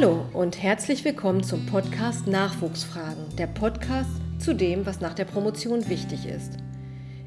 Hallo 0.00 0.24
und 0.32 0.62
herzlich 0.62 1.04
willkommen 1.04 1.42
zum 1.42 1.66
Podcast 1.66 2.26
Nachwuchsfragen, 2.26 3.36
der 3.36 3.46
Podcast 3.46 4.08
zu 4.38 4.54
dem, 4.54 4.86
was 4.86 5.02
nach 5.02 5.12
der 5.12 5.26
Promotion 5.26 5.90
wichtig 5.90 6.24
ist. 6.24 6.54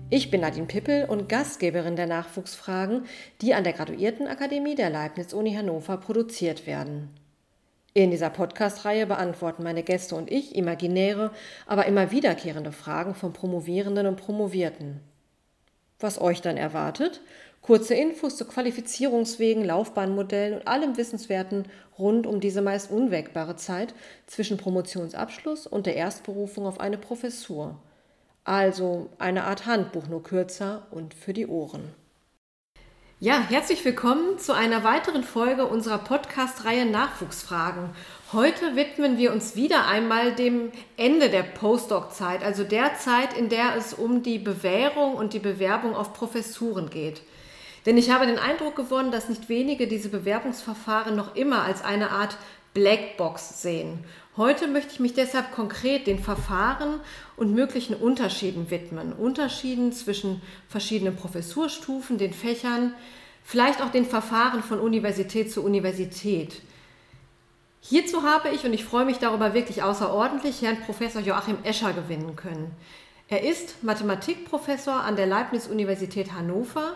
Ich 0.10 0.32
bin 0.32 0.42
Nadine 0.42 0.66
Pippel 0.66 1.06
und 1.06 1.30
Gastgeberin 1.30 1.96
der 1.96 2.08
Nachwuchsfragen, 2.08 3.06
die 3.42 3.54
an 3.54 3.64
der 3.64 3.74
Graduiertenakademie 3.74 4.74
der 4.74 4.90
Leibniz-Uni 4.90 5.54
Hannover 5.54 5.98
produziert 5.98 6.66
werden. 6.66 7.12
In 7.94 8.10
dieser 8.10 8.32
Podcast-Reihe 8.32 9.06
beantworten 9.06 9.62
meine 9.62 9.84
Gäste 9.84 10.16
und 10.16 10.32
ich 10.32 10.56
imaginäre, 10.56 11.30
aber 11.68 11.86
immer 11.86 12.10
wiederkehrende 12.10 12.72
Fragen 12.72 13.14
von 13.14 13.34
Promovierenden 13.34 14.08
und 14.08 14.16
Promovierten. 14.16 15.00
Was 16.00 16.20
euch 16.20 16.42
dann 16.42 16.58
erwartet? 16.58 17.22
Kurze 17.64 17.96
Infos 17.96 18.36
zu 18.36 18.44
Qualifizierungswegen, 18.44 19.64
Laufbahnmodellen 19.64 20.56
und 20.60 20.68
allem 20.68 20.98
Wissenswerten 20.98 21.64
rund 21.98 22.28
um 22.28 22.42
diese 22.42 22.62
meist 22.62 22.92
unwägbare 22.92 23.56
Zeit 23.56 23.96
zwischen 24.28 24.58
Promotionsabschluss 24.58 25.66
und 25.66 25.86
der 25.86 25.96
Erstberufung 25.96 26.66
auf 26.66 26.82
eine 26.82 26.98
Professur. 26.98 27.80
Also 28.44 29.10
eine 29.18 29.46
Art 29.46 29.66
Handbuch, 29.66 30.10
nur 30.10 30.24
kürzer 30.24 30.88
und 30.92 31.14
für 31.14 31.32
die 31.32 31.48
Ohren. 31.48 31.94
Ja, 33.22 33.40
herzlich 33.40 33.86
willkommen 33.86 34.38
zu 34.40 34.52
einer 34.52 34.84
weiteren 34.84 35.24
Folge 35.24 35.66
unserer 35.66 36.00
Podcast-Reihe 36.00 36.86
Nachwuchsfragen. 36.86 37.92
Heute 38.34 38.76
widmen 38.76 39.18
wir 39.18 39.32
uns 39.32 39.56
wieder 39.56 39.88
einmal 39.88 40.36
dem 40.36 40.74
Ende 40.98 41.30
der 41.30 41.44
Postdoc-Zeit, 41.44 42.44
also 42.44 42.66
der 42.66 42.96
Zeit, 42.96 43.38
in 43.38 43.48
der 43.48 43.78
es 43.78 43.94
um 43.94 44.22
die 44.22 44.40
Bewährung 44.40 45.14
und 45.14 45.32
die 45.32 45.40
Bewerbung 45.40 45.96
auf 45.96 46.12
Professuren 46.12 46.90
geht. 46.90 47.22
Denn 47.86 47.98
ich 47.98 48.10
habe 48.10 48.26
den 48.26 48.40
Eindruck 48.40 48.76
gewonnen, 48.76 49.12
dass 49.12 49.30
nicht 49.30 49.50
wenige 49.50 49.88
diese 49.88 50.10
Bewerbungsverfahren 50.10 51.16
noch 51.16 51.36
immer 51.36 51.64
als 51.64 51.84
eine 51.84 52.12
Art 52.12 52.38
Blackbox 52.74 53.62
sehen. 53.62 54.04
Heute 54.36 54.68
möchte 54.68 54.94
ich 54.94 55.00
mich 55.00 55.14
deshalb 55.14 55.52
konkret 55.52 56.08
den 56.08 56.18
Verfahren 56.18 57.00
und 57.36 57.54
möglichen 57.54 57.94
Unterschieden 57.94 58.72
widmen. 58.72 59.14
Unterschieden 59.14 59.94
zwischen 59.94 60.42
verschiedenen 60.68 61.16
Professurstufen, 61.16 62.18
den 62.18 62.34
Fächern, 62.34 62.96
vielleicht 63.44 63.82
auch 63.82 63.92
den 63.92 64.06
Verfahren 64.06 64.64
von 64.64 64.80
Universität 64.80 65.52
zu 65.52 65.64
Universität. 65.64 66.62
Hierzu 67.82 68.24
habe 68.24 68.50
ich, 68.50 68.66
und 68.66 68.74
ich 68.74 68.86
freue 68.86 69.06
mich 69.06 69.18
darüber 69.20 69.54
wirklich 69.54 69.84
außerordentlich, 69.84 70.62
Herrn 70.62 70.82
Professor 70.82 71.22
Joachim 71.22 71.58
Escher 71.64 71.94
gewinnen 71.94 72.36
können. 72.36 72.72
Er 73.28 73.44
ist 73.44 73.84
Mathematikprofessor 73.84 75.02
an 75.02 75.16
der 75.16 75.28
Leibniz-Universität 75.28 76.34
Hannover 76.34 76.94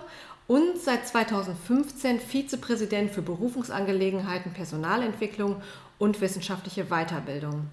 und 0.48 0.80
seit 0.80 1.08
2015 1.08 2.20
Vizepräsident 2.20 3.12
für 3.12 3.22
Berufungsangelegenheiten, 3.22 4.54
Personalentwicklung 4.54 5.62
und 6.00 6.22
wissenschaftliche 6.22 6.86
Weiterbildung. 6.86 7.68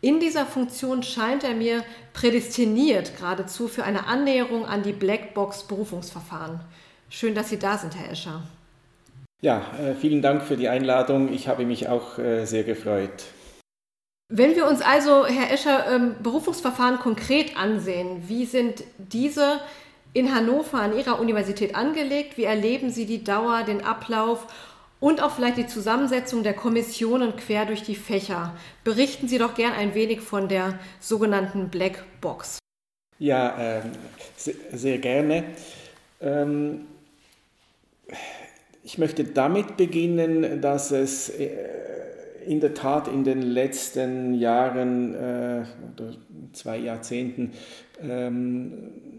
In 0.00 0.18
dieser 0.18 0.46
Funktion 0.46 1.04
scheint 1.04 1.44
er 1.44 1.54
mir 1.54 1.84
prädestiniert 2.12 3.16
geradezu 3.16 3.68
für 3.68 3.84
eine 3.84 4.06
Annäherung 4.08 4.66
an 4.66 4.82
die 4.82 4.92
Blackbox-Berufungsverfahren. 4.92 6.58
Schön, 7.08 7.36
dass 7.36 7.50
Sie 7.50 7.58
da 7.58 7.78
sind, 7.78 7.96
Herr 7.96 8.10
Escher. 8.10 8.42
Ja, 9.42 9.62
äh, 9.78 9.94
vielen 9.94 10.20
Dank 10.20 10.42
für 10.42 10.56
die 10.56 10.68
Einladung. 10.68 11.32
Ich 11.32 11.46
habe 11.46 11.64
mich 11.64 11.88
auch 11.88 12.18
äh, 12.18 12.46
sehr 12.46 12.64
gefreut. 12.64 13.24
Wenn 14.28 14.56
wir 14.56 14.66
uns 14.66 14.80
also, 14.80 15.26
Herr 15.26 15.52
Escher, 15.52 15.86
ähm, 15.88 16.16
Berufungsverfahren 16.22 16.98
konkret 16.98 17.56
ansehen, 17.56 18.24
wie 18.28 18.46
sind 18.46 18.82
diese 18.96 19.60
in 20.12 20.34
Hannover 20.34 20.80
an 20.80 20.96
Ihrer 20.96 21.20
Universität 21.20 21.74
angelegt? 21.74 22.36
Wie 22.36 22.44
erleben 22.44 22.90
Sie 22.90 23.06
die 23.06 23.24
Dauer, 23.24 23.62
den 23.64 23.82
Ablauf 23.82 24.46
und 25.00 25.22
auch 25.22 25.34
vielleicht 25.34 25.56
die 25.56 25.66
Zusammensetzung 25.66 26.42
der 26.42 26.54
Kommissionen 26.54 27.36
quer 27.36 27.66
durch 27.66 27.82
die 27.82 27.94
Fächer? 27.94 28.54
Berichten 28.84 29.28
Sie 29.28 29.38
doch 29.38 29.54
gern 29.54 29.72
ein 29.72 29.94
wenig 29.94 30.20
von 30.20 30.48
der 30.48 30.78
sogenannten 31.00 31.68
Black 31.68 32.04
Box. 32.20 32.58
Ja, 33.18 33.78
äh, 33.78 33.82
sehr, 34.36 34.54
sehr, 34.72 34.98
gerne. 34.98 35.44
Ähm, 36.20 36.86
ich 38.82 38.98
möchte 38.98 39.24
damit 39.24 39.76
beginnen, 39.76 40.60
dass 40.60 40.90
es 40.90 41.28
äh, 41.28 41.50
in 42.46 42.60
der 42.60 42.74
Tat 42.74 43.08
in 43.08 43.22
den 43.24 43.42
letzten 43.42 44.34
Jahren 44.34 45.14
äh, 45.14 45.64
oder 45.94 46.14
zwei 46.52 46.78
Jahrzehnten 46.78 47.52
ähm, 48.02 49.11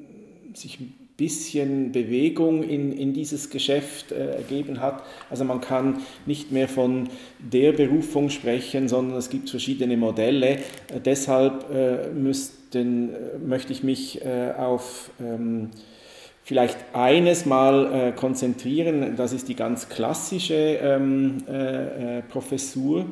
sich 0.58 0.80
ein 0.80 0.94
bisschen 1.18 1.92
Bewegung 1.92 2.64
in, 2.64 2.92
in 2.92 3.14
dieses 3.14 3.50
Geschäft 3.50 4.12
äh, 4.12 4.36
ergeben 4.36 4.82
hat. 4.82 5.04
Also 5.30 5.44
man 5.44 5.62
kann 5.62 6.00
nicht 6.26 6.52
mehr 6.52 6.68
von 6.68 7.08
der 7.40 7.72
Berufung 7.72 8.30
sprechen, 8.30 8.88
sondern 8.88 9.18
es 9.18 9.30
gibt 9.30 9.50
verschiedene 9.50 9.96
Modelle. 9.96 10.58
Äh, 10.58 11.00
deshalb 11.06 11.70
äh, 11.72 12.10
müssten, 12.10 13.14
äh, 13.14 13.38
möchte 13.46 13.74
ich 13.74 13.84
mich 13.84 14.26
äh, 14.26 14.54
auf 14.58 15.12
ähm, 15.22 15.70
vielleicht 16.44 16.78
eines 16.94 17.46
mal 17.46 17.94
äh, 17.94 18.12
konzentrieren. 18.12 19.16
Das 19.16 19.34
ist 19.34 19.48
die 19.48 19.56
ganz 19.56 19.90
klassische 19.90 20.56
ähm, 20.56 21.44
Professur. 22.30 23.06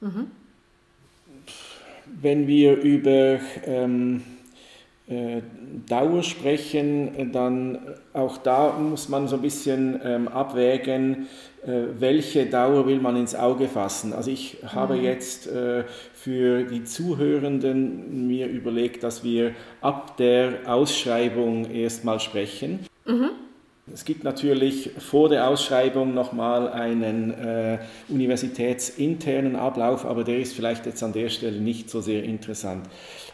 Mhm. 0.00 0.30
Wenn 2.22 2.46
wir 2.46 2.76
über 2.76 3.40
ähm, 3.66 4.22
äh, 4.22 4.35
Dauer 5.08 6.24
sprechen, 6.24 7.30
dann 7.32 7.78
auch 8.12 8.38
da 8.38 8.72
muss 8.72 9.08
man 9.08 9.28
so 9.28 9.36
ein 9.36 9.42
bisschen 9.42 10.00
ähm, 10.04 10.26
abwägen, 10.26 11.28
äh, 11.64 12.00
welche 12.00 12.46
Dauer 12.46 12.88
will 12.88 12.98
man 12.98 13.14
ins 13.14 13.36
Auge 13.36 13.68
fassen. 13.68 14.12
Also 14.12 14.32
ich 14.32 14.58
habe 14.66 14.96
mhm. 14.96 15.04
jetzt 15.04 15.46
äh, 15.46 15.84
für 16.12 16.64
die 16.64 16.82
Zuhörenden 16.82 18.26
mir 18.26 18.48
überlegt, 18.48 19.04
dass 19.04 19.22
wir 19.22 19.54
ab 19.80 20.16
der 20.16 20.60
Ausschreibung 20.66 21.70
erstmal 21.70 22.18
sprechen. 22.18 22.80
Mhm. 23.04 23.30
Es 23.92 24.04
gibt 24.04 24.24
natürlich 24.24 24.90
vor 24.98 25.28
der 25.28 25.48
Ausschreibung 25.48 26.14
nochmal 26.14 26.68
einen 26.68 27.30
äh, 27.30 27.78
universitätsinternen 28.08 29.54
Ablauf, 29.54 30.04
aber 30.04 30.24
der 30.24 30.40
ist 30.40 30.54
vielleicht 30.54 30.86
jetzt 30.86 31.04
an 31.04 31.12
der 31.12 31.28
Stelle 31.28 31.60
nicht 31.60 31.90
so 31.90 32.00
sehr 32.00 32.24
interessant. 32.24 32.88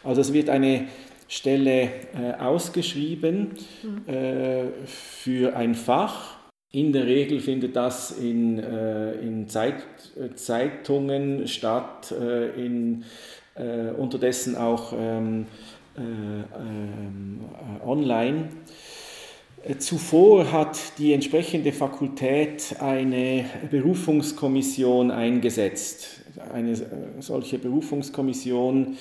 Also 0.04 0.20
es 0.20 0.34
wird 0.34 0.50
eine 0.50 0.88
Stelle 1.32 1.84
äh, 2.14 2.34
ausgeschrieben 2.38 3.52
mhm. 3.82 4.14
äh, 4.14 4.64
für 4.84 5.56
ein 5.56 5.74
Fach. 5.74 6.36
In 6.72 6.92
der 6.92 7.06
Regel 7.06 7.40
findet 7.40 7.74
das 7.74 8.10
in, 8.10 8.58
äh, 8.58 9.14
in 9.14 9.48
Zeit, 9.48 9.76
äh, 10.14 10.34
Zeitungen 10.34 11.48
statt, 11.48 12.12
äh, 12.12 12.50
in, 12.62 13.04
äh, 13.54 13.92
unterdessen 13.96 14.56
auch 14.56 14.92
ähm, 14.92 15.46
ähm, 15.96 17.40
online. 17.82 18.50
Zuvor 19.78 20.52
hat 20.52 20.98
die 20.98 21.14
entsprechende 21.14 21.72
Fakultät 21.72 22.76
eine 22.78 23.46
Berufungskommission 23.70 25.10
eingesetzt. 25.10 26.24
Eine 26.52 26.76
solche 27.20 27.58
Berufungskommission 27.58 28.96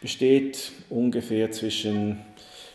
besteht 0.00 0.72
ungefähr 0.88 1.52
zwischen 1.52 2.18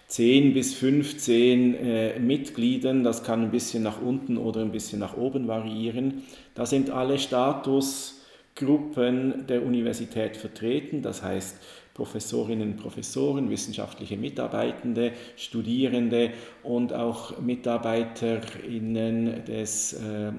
10 0.07 0.53
bis 0.53 0.75
15 0.75 1.75
äh, 1.75 2.19
Mitgliedern. 2.19 3.03
Das 3.03 3.23
kann 3.23 3.41
ein 3.41 3.51
bisschen 3.51 3.83
nach 3.83 4.01
unten 4.01 4.37
oder 4.37 4.61
ein 4.61 4.71
bisschen 4.71 4.99
nach 4.99 5.17
oben 5.17 5.47
variieren. 5.47 6.23
Da 6.53 6.65
sind 6.65 6.89
alle 6.91 7.17
Statusgruppen 7.17 9.47
der 9.47 9.65
Universität 9.65 10.37
vertreten, 10.37 11.01
das 11.01 11.23
heißt 11.23 11.57
Professorinnen 11.95 12.73
und 12.73 12.77
Professoren, 12.77 13.49
wissenschaftliche 13.49 14.17
Mitarbeitende, 14.17 15.13
Studierende 15.37 16.31
und 16.61 16.93
auch 16.93 17.39
MitarbeiterInnen 17.39 19.45
des, 19.45 19.93
äh, 19.93 20.31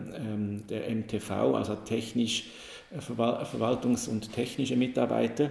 der 0.68 0.90
MTV, 0.90 1.56
also 1.56 1.74
technisch, 1.76 2.50
äh, 2.94 3.00
Verwaltungs- 3.00 4.06
und 4.06 4.34
technische 4.34 4.76
Mitarbeiter. 4.76 5.48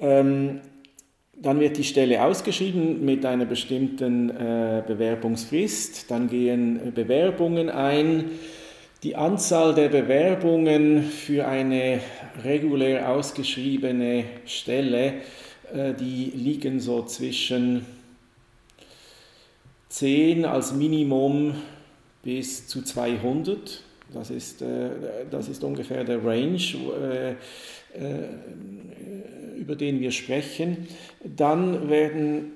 Ähm, 0.00 0.60
dann 1.38 1.60
wird 1.60 1.76
die 1.76 1.84
Stelle 1.84 2.24
ausgeschrieben 2.24 3.04
mit 3.04 3.26
einer 3.26 3.44
bestimmten 3.44 4.30
äh, 4.30 4.82
Bewerbungsfrist. 4.86 6.10
Dann 6.10 6.28
gehen 6.28 6.92
Bewerbungen 6.94 7.68
ein. 7.68 8.30
Die 9.02 9.16
Anzahl 9.16 9.74
der 9.74 9.90
Bewerbungen 9.90 11.02
für 11.02 11.46
eine 11.46 12.00
regulär 12.42 13.10
ausgeschriebene 13.10 14.24
Stelle, 14.46 15.14
äh, 15.74 15.92
die 15.92 16.32
liegen 16.34 16.80
so 16.80 17.02
zwischen 17.02 17.84
10 19.90 20.46
als 20.46 20.72
Minimum 20.72 21.54
bis 22.22 22.66
zu 22.66 22.82
200. 22.82 23.82
Das 24.14 24.30
ist, 24.30 24.62
äh, 24.62 24.90
das 25.30 25.48
ist 25.48 25.62
ungefähr 25.62 26.02
der 26.02 26.24
Range. 26.24 27.36
Äh, 29.66 29.70
äh, 29.70 29.72
über 29.72 29.76
den 29.76 30.00
wir 30.00 30.12
sprechen. 30.12 30.86
Dann 31.24 31.88
werden 31.88 32.52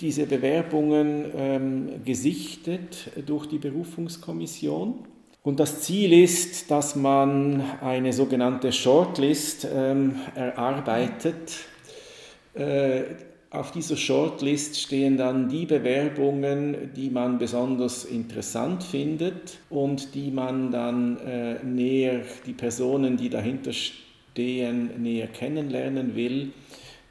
diese 0.00 0.26
Bewerbungen 0.26 1.24
ähm, 1.36 1.88
gesichtet 2.04 3.10
durch 3.26 3.46
die 3.46 3.58
Berufungskommission. 3.58 5.06
Und 5.42 5.60
das 5.60 5.82
Ziel 5.82 6.12
ist, 6.12 6.70
dass 6.70 6.96
man 6.96 7.62
eine 7.80 8.12
sogenannte 8.12 8.72
Shortlist 8.72 9.66
ähm, 9.72 10.16
erarbeitet. 10.34 11.66
Äh, 12.54 13.02
auf 13.50 13.70
dieser 13.70 13.96
Shortlist 13.96 14.80
stehen 14.80 15.16
dann 15.16 15.48
die 15.48 15.64
Bewerbungen, 15.64 16.90
die 16.96 17.08
man 17.08 17.38
besonders 17.38 18.04
interessant 18.04 18.82
findet 18.82 19.58
und 19.70 20.14
die 20.14 20.30
man 20.30 20.72
dann 20.72 21.18
äh, 21.18 21.62
näher, 21.62 22.22
die 22.46 22.52
Personen, 22.52 23.16
die 23.16 23.30
dahinter 23.30 23.72
stehen, 23.72 24.04
näher 24.36 25.26
kennenlernen 25.28 26.14
will. 26.14 26.52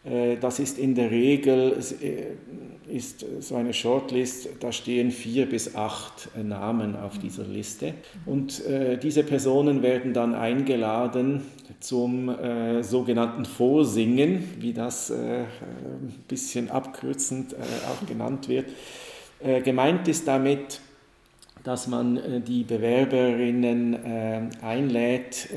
Äh, 0.04 0.38
das 0.38 0.60
ist 0.60 0.78
in 0.78 0.96
der 0.96 1.12
Regel 1.12 1.78
äh, 2.02 2.94
ist 2.94 3.25
so 3.40 3.56
eine 3.56 3.74
Shortlist, 3.74 4.50
da 4.60 4.72
stehen 4.72 5.12
vier 5.12 5.48
bis 5.48 5.75
acht 5.75 6.30
äh, 6.38 6.44
Namen 6.44 6.96
auf 6.96 7.18
dieser 7.18 7.46
Liste. 7.46 7.94
Und 8.25 8.62
diese 9.02 9.24
Personen 9.24 9.81
werden 9.81 10.14
dann 10.14 10.36
eingeladen 10.36 11.42
zum 11.80 12.36
sogenannten 12.81 13.46
Vorsingen, 13.46 14.44
wie 14.60 14.74
das 14.74 15.12
ein 15.12 15.48
bisschen 16.28 16.69
abkürzend 16.69 17.56
auch 17.56 18.08
genannt 18.08 18.48
wird. 18.48 18.68
gemeint 19.64 20.08
ist 20.08 20.28
damit, 20.28 20.81
dass 21.63 21.88
man 21.88 22.44
die 22.45 22.63
Bewerberinnen 22.63 24.51
einlädt 24.62 25.50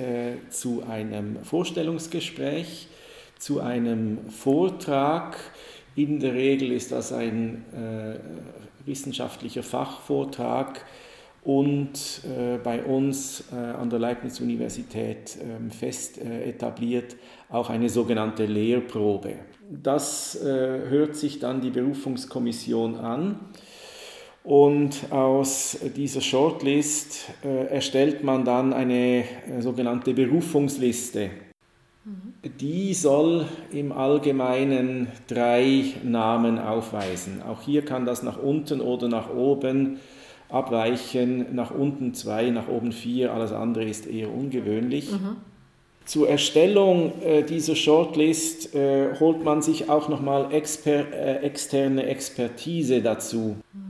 zu 0.51 0.85
einem 0.89 1.43
Vorstellungsgespräch 1.43 2.89
zu 3.39 3.61
einem 3.61 4.19
Vortrag. 4.31 5.37
In 5.95 6.21
der 6.21 6.35
Regel 6.35 6.73
ist 6.73 6.93
das 6.93 7.13
ein 7.13 7.65
äh, 7.73 8.19
wissenschaftlicher 8.87 9.63
Fachvortrag 9.63 10.85
und 11.45 12.23
äh, 12.25 12.59
bei 12.59 12.83
uns 12.83 13.45
äh, 13.53 13.57
an 13.57 13.89
der 13.89 13.99
Leibniz-Universität 13.99 15.39
ähm, 15.41 15.71
fest 15.71 16.19
äh, 16.19 16.49
etabliert 16.49 17.17
auch 17.49 17.71
eine 17.71 17.89
sogenannte 17.89 18.47
Lehrprobe. 18.47 19.35
Das 19.71 20.35
äh, 20.43 20.47
hört 20.89 21.17
sich 21.17 21.39
dann 21.39 21.61
die 21.61 21.71
Berufungskommission 21.71 22.97
an. 22.97 23.41
Und 24.47 25.11
aus 25.11 25.77
dieser 25.97 26.21
Shortlist 26.21 27.31
äh, 27.45 27.67
erstellt 27.67 28.23
man 28.23 28.45
dann 28.45 28.73
eine 28.73 29.25
sogenannte 29.59 30.15
Berufungsliste. 30.15 31.31
Die 32.61 32.95
soll 32.95 33.47
im 33.73 33.91
Allgemeinen 33.91 35.09
drei 35.27 35.87
Namen 36.05 36.61
aufweisen. 36.61 37.43
Auch 37.43 37.63
hier 37.63 37.85
kann 37.85 38.07
das 38.07 38.23
nach 38.23 38.39
unten 38.41 38.81
oder 38.81 39.09
nach 39.09 39.35
oben 39.35 39.99
abweichen. 40.49 41.57
Nach 41.57 41.73
unten 41.73 42.15
zwei, 42.15 42.51
nach 42.51 42.69
oben 42.69 42.93
vier, 42.93 43.33
alles 43.33 43.51
andere 43.51 43.87
ist 43.87 44.07
eher 44.07 44.33
ungewöhnlich. 44.33 45.11
Mhm. 45.11 45.39
Zur 46.05 46.29
Erstellung 46.29 47.21
äh, 47.21 47.43
dieser 47.43 47.75
Shortlist 47.75 48.77
äh, 48.77 49.19
holt 49.19 49.43
man 49.43 49.61
sich 49.61 49.91
auch 49.91 50.09
nochmal 50.09 50.53
exper 50.55 51.13
äh, 51.13 51.39
externe 51.45 52.07
Expertise 52.07 53.03
dazu. 53.03 53.57
Mhm. 53.73 53.86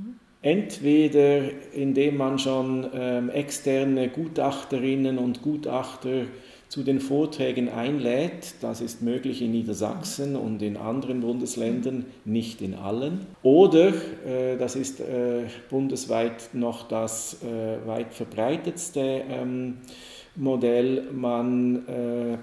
Entweder 0.46 1.40
indem 1.72 2.18
man 2.18 2.38
schon 2.38 2.86
ähm, 2.94 3.30
externe 3.30 4.08
Gutachterinnen 4.08 5.18
und 5.18 5.42
Gutachter 5.42 6.26
zu 6.68 6.84
den 6.84 7.00
Vorträgen 7.00 7.68
einlädt. 7.68 8.54
Das 8.60 8.80
ist 8.80 9.02
möglich 9.02 9.42
in 9.42 9.50
Niedersachsen 9.50 10.36
und 10.36 10.62
in 10.62 10.76
anderen 10.76 11.22
Bundesländern, 11.22 12.04
nicht 12.24 12.62
in 12.62 12.74
allen. 12.74 13.26
Oder, 13.42 13.88
äh, 13.88 14.56
das 14.56 14.76
ist 14.76 15.00
äh, 15.00 15.46
bundesweit 15.68 16.50
noch 16.52 16.86
das 16.86 17.38
äh, 17.42 17.84
weit 17.84 18.14
verbreitetste 18.14 19.00
ähm, 19.28 19.78
Modell, 20.36 21.08
man 21.12 21.88
äh, 21.88 22.38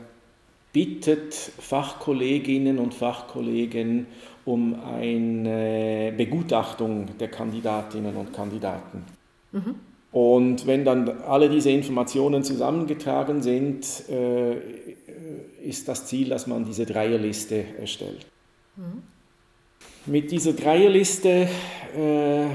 bittet 0.74 1.34
Fachkolleginnen 1.34 2.80
und 2.80 2.94
Fachkollegen 2.94 4.08
um 4.44 4.76
eine 4.84 6.14
Begutachtung 6.18 7.18
der 7.18 7.30
Kandidatinnen 7.30 8.16
und 8.16 8.34
Kandidaten. 8.34 9.06
Mhm. 9.52 9.76
Und 10.12 10.68
wenn 10.68 10.84
dann 10.84 11.10
alle 11.24 11.50
diese 11.50 11.72
Informationen 11.72 12.44
zusammengetragen 12.44 13.42
sind, 13.42 14.08
äh, 14.10 14.58
ist 15.64 15.88
das 15.88 16.06
Ziel, 16.06 16.30
dass 16.30 16.46
man 16.46 16.66
diese 16.66 16.86
Dreierliste 16.86 17.64
erstellt. 17.80 18.26
Mhm. 18.76 19.04
Mit 20.06 20.32
dieser 20.32 20.54
Dreierliste 20.54 21.48
äh, 21.98 22.46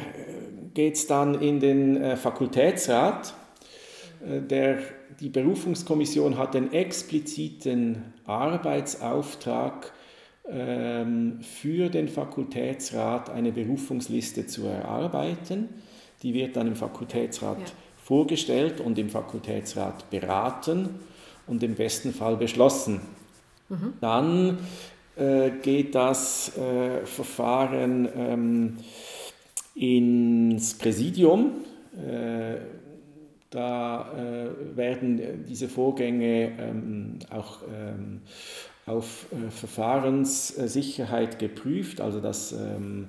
geht 0.74 0.94
es 0.94 1.06
dann 1.06 1.40
in 1.40 1.60
den 1.60 1.96
äh, 1.96 2.16
Fakultätsrat. 2.16 3.34
Der, 4.20 4.78
die 5.20 5.28
Berufungskommission 5.28 6.38
hat 6.38 6.54
den 6.54 6.72
expliziten 6.72 8.14
Arbeitsauftrag, 8.26 9.92
ähm, 10.48 11.40
für 11.42 11.90
den 11.90 12.08
Fakultätsrat 12.08 13.28
eine 13.28 13.52
Berufungsliste 13.52 14.46
zu 14.46 14.66
erarbeiten 14.66 15.68
die 16.22 16.34
wird 16.34 16.56
dann 16.56 16.66
im 16.66 16.76
Fakultätsrat 16.76 17.58
ja. 17.58 17.66
vorgestellt 18.02 18.80
und 18.80 18.98
im 18.98 19.08
Fakultätsrat 19.08 20.10
beraten 20.10 21.00
und 21.46 21.62
im 21.62 21.74
besten 21.74 22.12
Fall 22.12 22.36
beschlossen. 22.36 23.00
Mhm. 23.68 23.92
Dann 24.00 24.58
äh, 25.16 25.50
geht 25.62 25.94
das 25.94 26.56
äh, 26.56 27.06
Verfahren 27.06 28.08
ähm, 28.16 28.76
ins 29.74 30.74
Präsidium. 30.74 31.64
Äh, 31.96 32.56
da 33.50 34.12
äh, 34.12 34.76
werden 34.76 35.44
diese 35.48 35.68
Vorgänge 35.68 36.52
ähm, 36.58 37.18
auch 37.30 37.62
ähm, 37.62 38.20
auf 38.86 39.26
äh, 39.32 39.50
Verfahrenssicherheit 39.50 41.38
geprüft, 41.38 42.00
also 42.00 42.20
dass 42.20 42.52
ähm, 42.52 43.08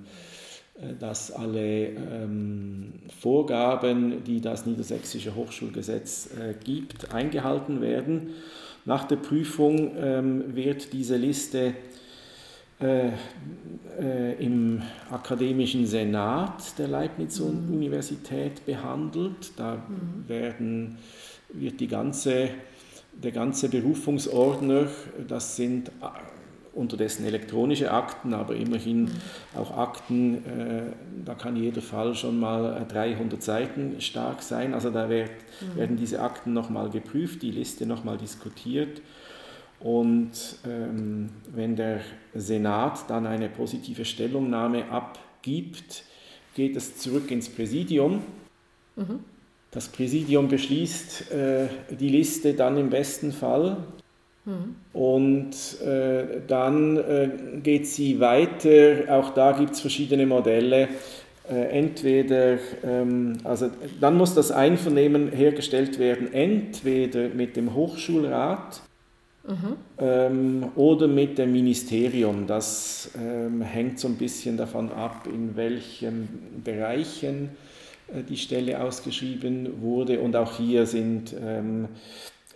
äh, 0.81 0.95
dass 0.99 1.31
alle 1.31 1.87
ähm, 1.87 2.93
Vorgaben, 3.19 4.23
die 4.23 4.41
das 4.41 4.65
Niedersächsische 4.65 5.35
Hochschulgesetz 5.35 6.29
äh, 6.39 6.53
gibt, 6.63 7.13
eingehalten 7.13 7.81
werden. 7.81 8.29
Nach 8.85 9.03
der 9.05 9.17
Prüfung 9.17 9.91
ähm, 9.97 10.55
wird 10.55 10.93
diese 10.93 11.17
Liste 11.17 11.67
äh, 11.67 11.73
äh, 12.81 13.11
im 14.39 14.81
akademischen 15.11 15.85
Senat 15.85 16.77
der 16.77 16.87
Leibniz-Universität 16.87 18.65
behandelt. 18.65 19.51
Da 19.57 19.75
mhm. 19.75 20.29
werden, 20.29 20.97
wird 21.49 21.79
die 21.79 21.87
ganze, 21.87 22.49
der 23.11 23.31
ganze 23.31 23.69
Berufungsordner, 23.69 24.87
das 25.27 25.57
sind 25.57 25.91
unterdessen 26.73 27.25
elektronische 27.25 27.91
Akten, 27.91 28.33
aber 28.33 28.55
immerhin 28.55 29.03
mhm. 29.03 29.11
auch 29.55 29.75
Akten, 29.77 30.35
äh, 30.45 30.81
da 31.25 31.33
kann 31.33 31.55
jeder 31.55 31.81
Fall 31.81 32.15
schon 32.15 32.39
mal 32.39 32.85
300 32.87 33.39
äh, 33.39 33.41
Seiten 33.41 34.01
stark 34.01 34.41
sein. 34.41 34.73
Also 34.73 34.89
da 34.89 35.09
wird, 35.09 35.29
mhm. 35.29 35.77
werden 35.77 35.97
diese 35.97 36.21
Akten 36.21 36.53
nochmal 36.53 36.89
geprüft, 36.89 37.41
die 37.41 37.51
Liste 37.51 37.85
nochmal 37.85 38.17
diskutiert. 38.17 39.01
Und 39.79 40.31
ähm, 40.67 41.29
wenn 41.53 41.75
der 41.75 42.01
Senat 42.35 43.09
dann 43.09 43.25
eine 43.25 43.49
positive 43.49 44.03
Stellungnahme 44.03 44.89
abgibt, 44.91 46.03
geht 46.55 46.75
es 46.75 46.97
zurück 46.97 47.31
ins 47.31 47.49
Präsidium. 47.49 48.21
Mhm. 48.95 49.19
Das 49.71 49.87
Präsidium 49.87 50.47
beschließt 50.47 51.31
äh, 51.31 51.67
die 51.95 52.09
Liste 52.09 52.53
dann 52.55 52.77
im 52.77 52.89
besten 52.89 53.31
Fall 53.31 53.77
und 54.93 55.81
äh, 55.81 56.41
dann 56.47 56.97
äh, 56.97 57.29
geht 57.61 57.87
sie 57.87 58.19
weiter, 58.19 59.03
auch 59.09 59.31
da 59.31 59.51
gibt 59.51 59.71
es 59.71 59.81
verschiedene 59.81 60.25
Modelle. 60.25 60.87
Äh, 61.49 61.77
entweder, 61.77 62.57
ähm, 62.83 63.37
also 63.43 63.69
dann 63.99 64.17
muss 64.17 64.33
das 64.35 64.51
Einvernehmen 64.51 65.31
hergestellt 65.31 65.99
werden, 65.99 66.33
entweder 66.33 67.29
mit 67.29 67.55
dem 67.55 67.73
Hochschulrat 67.73 68.81
mhm. 69.49 69.75
ähm, 69.97 70.71
oder 70.75 71.07
mit 71.07 71.37
dem 71.37 71.51
Ministerium. 71.51 72.47
Das 72.47 73.11
ähm, 73.19 73.61
hängt 73.61 73.99
so 73.99 74.07
ein 74.07 74.15
bisschen 74.15 74.55
davon 74.57 74.91
ab, 74.91 75.27
in 75.27 75.55
welchen 75.55 76.61
Bereichen 76.63 77.49
äh, 78.13 78.23
die 78.23 78.37
Stelle 78.37 78.81
ausgeschrieben 78.81 79.81
wurde. 79.81 80.19
Und 80.19 80.35
auch 80.35 80.55
hier 80.57 80.85
sind 80.85 81.35
ähm, 81.41 81.89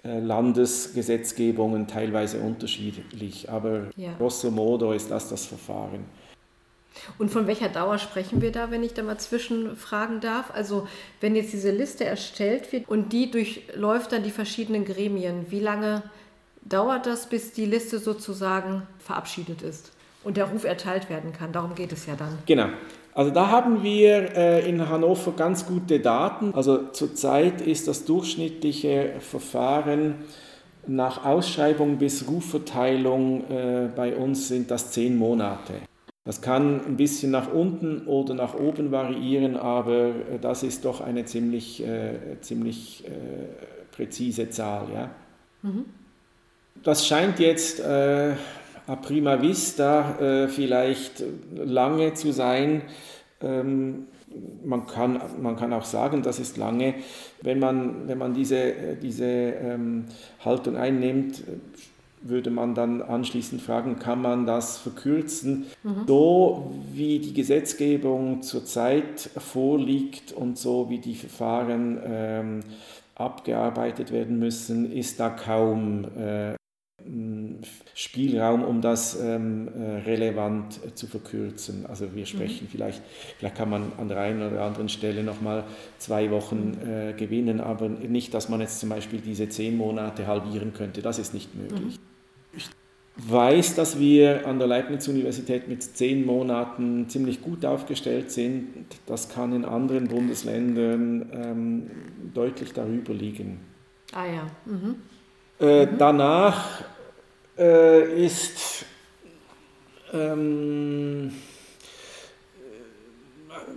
äh, 0.04 0.20
Landesgesetzgebungen 0.20 1.88
teilweise 1.88 2.40
unterschiedlich, 2.40 3.50
aber 3.50 3.90
ja. 3.96 4.14
grosso 4.18 4.52
modo 4.52 4.92
ist 4.92 5.10
das 5.10 5.30
das 5.30 5.46
Verfahren. 5.46 6.06
Und 7.18 7.32
von 7.32 7.48
welcher 7.48 7.70
Dauer 7.70 7.98
sprechen 7.98 8.42
wir 8.42 8.52
da, 8.52 8.70
wenn 8.70 8.84
ich 8.84 8.94
da 8.94 9.02
mal 9.02 9.18
zwischenfragen 9.18 10.20
darf? 10.22 10.52
Also 10.54 10.88
wenn 11.22 11.36
jetzt 11.36 11.54
diese 11.54 11.72
Liste 11.72 12.06
erstellt 12.06 12.72
wird 12.72 12.88
und 12.88 13.14
die 13.14 13.32
durchläuft 13.32 14.12
dann 14.12 14.24
die 14.24 14.32
verschiedenen 14.32 14.86
Gremien, 14.86 15.46
wie 15.50 15.60
lange 15.60 16.04
dauert 16.66 17.06
das, 17.06 17.28
bis 17.28 17.52
die 17.54 17.66
Liste 17.66 18.00
sozusagen 18.00 18.84
verabschiedet 19.00 19.62
ist 19.62 19.92
und 20.24 20.38
der 20.38 20.46
Ruf 20.46 20.64
erteilt 20.64 21.10
werden 21.10 21.34
kann? 21.34 21.52
Darum 21.52 21.76
geht 21.76 21.92
es 21.92 22.06
ja 22.06 22.16
dann. 22.16 22.38
Genau. 22.46 22.68
Also 23.16 23.32
da 23.32 23.50
haben 23.50 23.84
wir 23.84 24.36
äh, 24.36 24.68
in 24.68 24.90
Hannover 24.90 25.34
ganz 25.34 25.68
gute 25.68 26.00
Daten. 26.00 26.54
Also 26.56 26.88
zurzeit 26.92 27.62
ist 27.62 27.88
das 27.88 28.06
durchschnittliche 28.06 29.14
Verfahren 29.20 30.16
nach 30.88 31.24
Ausschreibung 31.26 31.98
bis 31.98 32.28
Rufverteilung 32.28 33.50
äh, 33.50 33.90
bei 33.96 34.16
uns 34.16 34.48
sind 34.48 34.72
das 34.72 34.92
zehn 34.92 35.18
Monate. 35.18 35.74
Das 36.26 36.42
kann 36.42 36.86
ein 36.86 36.98
bisschen 36.98 37.32
nach 37.32 37.52
unten 37.54 38.08
oder 38.08 38.34
nach 38.34 38.54
oben 38.54 38.92
variieren, 38.92 39.58
aber 39.58 40.08
äh, 40.08 40.40
das 40.42 40.64
ist 40.64 40.86
doch 40.86 41.02
eine 41.02 41.26
ziemlich, 41.26 41.86
äh, 41.86 42.40
ziemlich 42.42 43.06
präzise 43.92 44.50
Zahl. 44.50 44.88
Ja? 44.94 45.10
Mhm. 45.62 45.86
Das 46.84 47.08
scheint 47.08 47.40
jetzt 47.40 47.80
äh, 47.80 48.34
a 48.88 48.96
prima 48.98 49.42
vista 49.42 50.20
äh, 50.20 50.48
vielleicht 50.50 51.24
lange 51.56 52.14
zu 52.14 52.34
sein. 52.34 52.82
Ähm, 53.42 54.08
man 54.66 54.86
kann, 54.86 55.22
man 55.42 55.56
kann 55.56 55.72
auch 55.72 55.86
sagen, 55.86 56.24
das 56.24 56.40
ist 56.40 56.58
lange. 56.58 56.96
Wenn 57.42 57.60
man, 57.60 58.08
wenn 58.08 58.18
man 58.18 58.34
diese, 58.34 58.74
diese 59.02 59.26
ähm, 59.26 60.06
Haltung 60.44 60.76
einnimmt, 60.76 61.44
würde 62.22 62.50
man 62.50 62.74
dann 62.74 63.02
anschließend 63.02 63.62
fragen, 63.62 64.00
kann 64.00 64.22
man 64.22 64.46
das 64.46 64.78
verkürzen? 64.78 65.66
Mhm. 65.84 66.04
So 66.08 66.74
wie 66.92 67.20
die 67.20 67.34
Gesetzgebung 67.34 68.42
zurzeit 68.42 69.30
vorliegt 69.38 70.32
und 70.34 70.58
so 70.58 70.90
wie 70.90 71.00
die 71.00 71.16
Verfahren 71.16 72.00
ähm, 72.06 72.60
abgearbeitet 73.16 74.12
werden 74.12 74.40
müssen, 74.40 74.92
ist 74.92 75.20
da 75.20 75.30
kaum 75.30 76.06
äh, 76.18 76.56
Spielraum, 77.96 78.64
um 78.64 78.82
das 78.82 79.20
ähm, 79.22 79.68
äh, 79.68 80.02
relevant 80.02 80.80
äh, 80.86 80.94
zu 80.94 81.08
verkürzen. 81.08 81.86
Also 81.86 82.16
wir 82.16 82.26
sprechen 82.26 82.66
mhm. 82.66 82.70
vielleicht, 82.70 83.02
vielleicht 83.38 83.56
kann 83.56 83.70
man 83.70 83.92
an 83.98 84.08
der 84.08 84.20
einen 84.20 84.42
oder 84.42 84.62
anderen 84.62 84.90
Stelle 84.90 85.24
nochmal 85.24 85.66
zwei 85.98 86.32
Wochen 86.32 86.78
mhm. 86.82 86.90
äh, 86.90 87.14
gewinnen, 87.14 87.62
aber 87.62 87.90
nicht, 87.90 88.34
dass 88.34 88.50
man 88.50 88.62
jetzt 88.62 88.80
zum 88.80 88.90
Beispiel 88.90 89.20
diese 89.20 89.50
zehn 89.50 89.78
Monate 89.78 90.28
halbieren 90.28 90.74
könnte. 90.74 91.02
Das 91.02 91.20
ist 91.20 91.34
nicht 91.34 91.54
möglich. 91.56 91.82
Mhm. 91.82 92.56
Ich 92.56 92.70
weiß, 93.16 93.76
dass 93.76 94.00
wir 94.00 94.48
an 94.48 94.58
der 94.58 94.68
Leibniz-Universität 94.68 95.68
mit 95.68 95.84
zehn 95.84 96.26
Monaten 96.26 97.10
ziemlich 97.10 97.42
gut 97.42 97.66
aufgestellt 97.66 98.32
sind. 98.32 98.68
Das 99.06 99.30
kann 99.30 99.54
in 99.54 99.66
anderen 99.66 100.08
Bundesländern 100.08 101.30
ähm, 101.34 101.92
deutlich 102.34 102.74
darüber 102.74 103.14
liegen. 103.14 103.60
Ah 104.14 104.26
ja. 104.26 104.48
Mhm. 104.66 104.96
Äh, 105.60 105.86
mhm. 105.86 105.98
Danach 105.98 106.84
äh, 107.58 108.26
ist 108.26 108.86
ähm, 110.14 111.32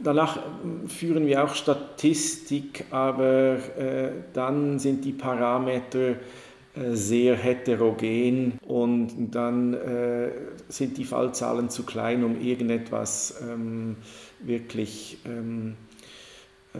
danach 0.02 0.38
führen 0.86 1.26
wir 1.26 1.44
auch 1.44 1.54
Statistik, 1.54 2.84
aber 2.90 3.56
äh, 3.78 4.10
dann 4.32 4.78
sind 4.78 5.04
die 5.04 5.12
Parameter 5.12 6.10
äh, 6.10 6.16
sehr 6.92 7.36
heterogen 7.36 8.58
und 8.66 9.34
dann 9.34 9.74
äh, 9.74 10.30
sind 10.68 10.96
die 10.98 11.04
Fallzahlen 11.04 11.70
zu 11.70 11.84
klein, 11.84 12.24
um 12.24 12.40
irgendetwas 12.40 13.42
ähm, 13.42 13.96
wirklich 14.40 15.18
ähm, 15.24 15.76
äh, 16.74 16.78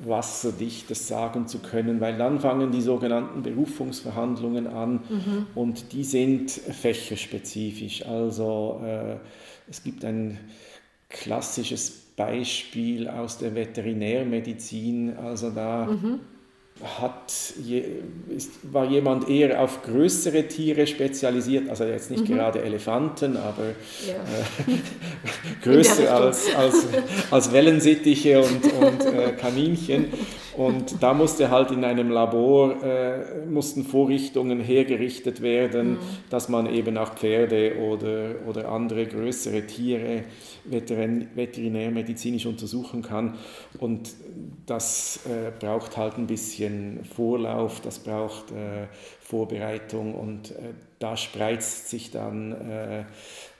Wasserdichtes 0.00 1.08
sagen 1.08 1.46
zu 1.46 1.58
können, 1.58 2.00
weil 2.00 2.16
dann 2.18 2.40
fangen 2.40 2.70
die 2.70 2.80
sogenannten 2.80 3.42
Berufungsverhandlungen 3.42 4.66
an 4.66 5.00
mhm. 5.08 5.46
und 5.54 5.92
die 5.92 6.04
sind 6.04 6.50
fächerspezifisch. 6.50 8.04
Also 8.06 8.80
äh, 8.84 9.16
es 9.68 9.82
gibt 9.82 10.04
ein 10.04 10.38
klassisches 11.08 11.90
Beispiel 12.16 13.08
aus 13.08 13.38
der 13.38 13.54
Veterinärmedizin, 13.54 15.16
also 15.16 15.50
da 15.50 15.86
mhm 15.86 16.20
hat, 16.84 17.32
ist, 18.28 18.50
war 18.62 18.84
jemand 18.84 19.28
eher 19.30 19.62
auf 19.62 19.82
größere 19.82 20.46
Tiere 20.46 20.86
spezialisiert, 20.86 21.70
also 21.70 21.84
jetzt 21.84 22.10
nicht 22.10 22.28
mhm. 22.28 22.34
gerade 22.34 22.62
Elefanten, 22.62 23.36
aber 23.38 23.64
ja. 24.06 24.14
äh, 24.14 24.78
größer 25.62 26.14
als, 26.14 26.54
als, 26.54 26.86
als 27.30 27.52
Wellensittiche 27.52 28.40
und, 28.40 28.72
und 28.74 29.06
äh, 29.06 29.32
Kaninchen. 29.32 30.06
Und 30.56 31.02
da 31.02 31.12
musste 31.12 31.50
halt 31.50 31.70
in 31.70 31.84
einem 31.84 32.10
Labor, 32.10 32.82
äh, 32.82 33.44
mussten 33.46 33.84
Vorrichtungen 33.84 34.60
hergerichtet 34.60 35.42
werden, 35.42 35.92
mhm. 35.92 35.98
dass 36.30 36.48
man 36.48 36.66
eben 36.72 36.96
auch 36.96 37.14
Pferde 37.14 37.76
oder, 37.78 38.36
oder 38.46 38.70
andere 38.70 39.06
größere 39.06 39.66
Tiere 39.66 40.24
veterinärmedizinisch 40.64 42.46
untersuchen 42.46 43.02
kann. 43.02 43.34
Und 43.78 44.14
das 44.64 45.20
äh, 45.26 45.52
braucht 45.58 45.96
halt 45.96 46.16
ein 46.16 46.26
bisschen 46.26 47.04
Vorlauf, 47.04 47.80
das 47.80 47.98
braucht 47.98 48.50
äh, 48.50 48.86
Vorbereitung 49.20 50.14
und 50.14 50.52
äh, 50.52 50.72
da 50.98 51.16
spreizt 51.16 51.90
sich 51.90 52.10
dann 52.10 52.52
äh, 52.52 53.00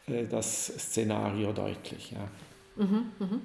äh, 0.08 0.26
das 0.28 0.66
Szenario 0.66 1.52
deutlich. 1.52 2.12
Ja. 2.12 2.28
Mhm, 2.76 3.10
mhm. 3.18 3.40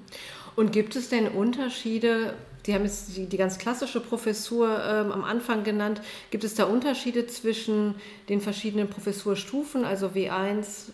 Und 0.56 0.72
gibt 0.72 0.96
es 0.96 1.08
denn 1.08 1.28
Unterschiede? 1.28 2.34
Sie 2.64 2.74
haben 2.74 2.84
jetzt 2.84 3.16
die, 3.16 3.26
die 3.26 3.36
ganz 3.36 3.58
klassische 3.58 4.00
Professur 4.00 4.82
ähm, 4.84 5.10
am 5.10 5.24
Anfang 5.24 5.64
genannt. 5.64 6.00
Gibt 6.30 6.44
es 6.44 6.54
da 6.54 6.64
Unterschiede 6.64 7.26
zwischen 7.26 7.94
den 8.28 8.40
verschiedenen 8.40 8.88
Professurstufen, 8.88 9.84
also 9.84 10.08
W1, 10.08 10.90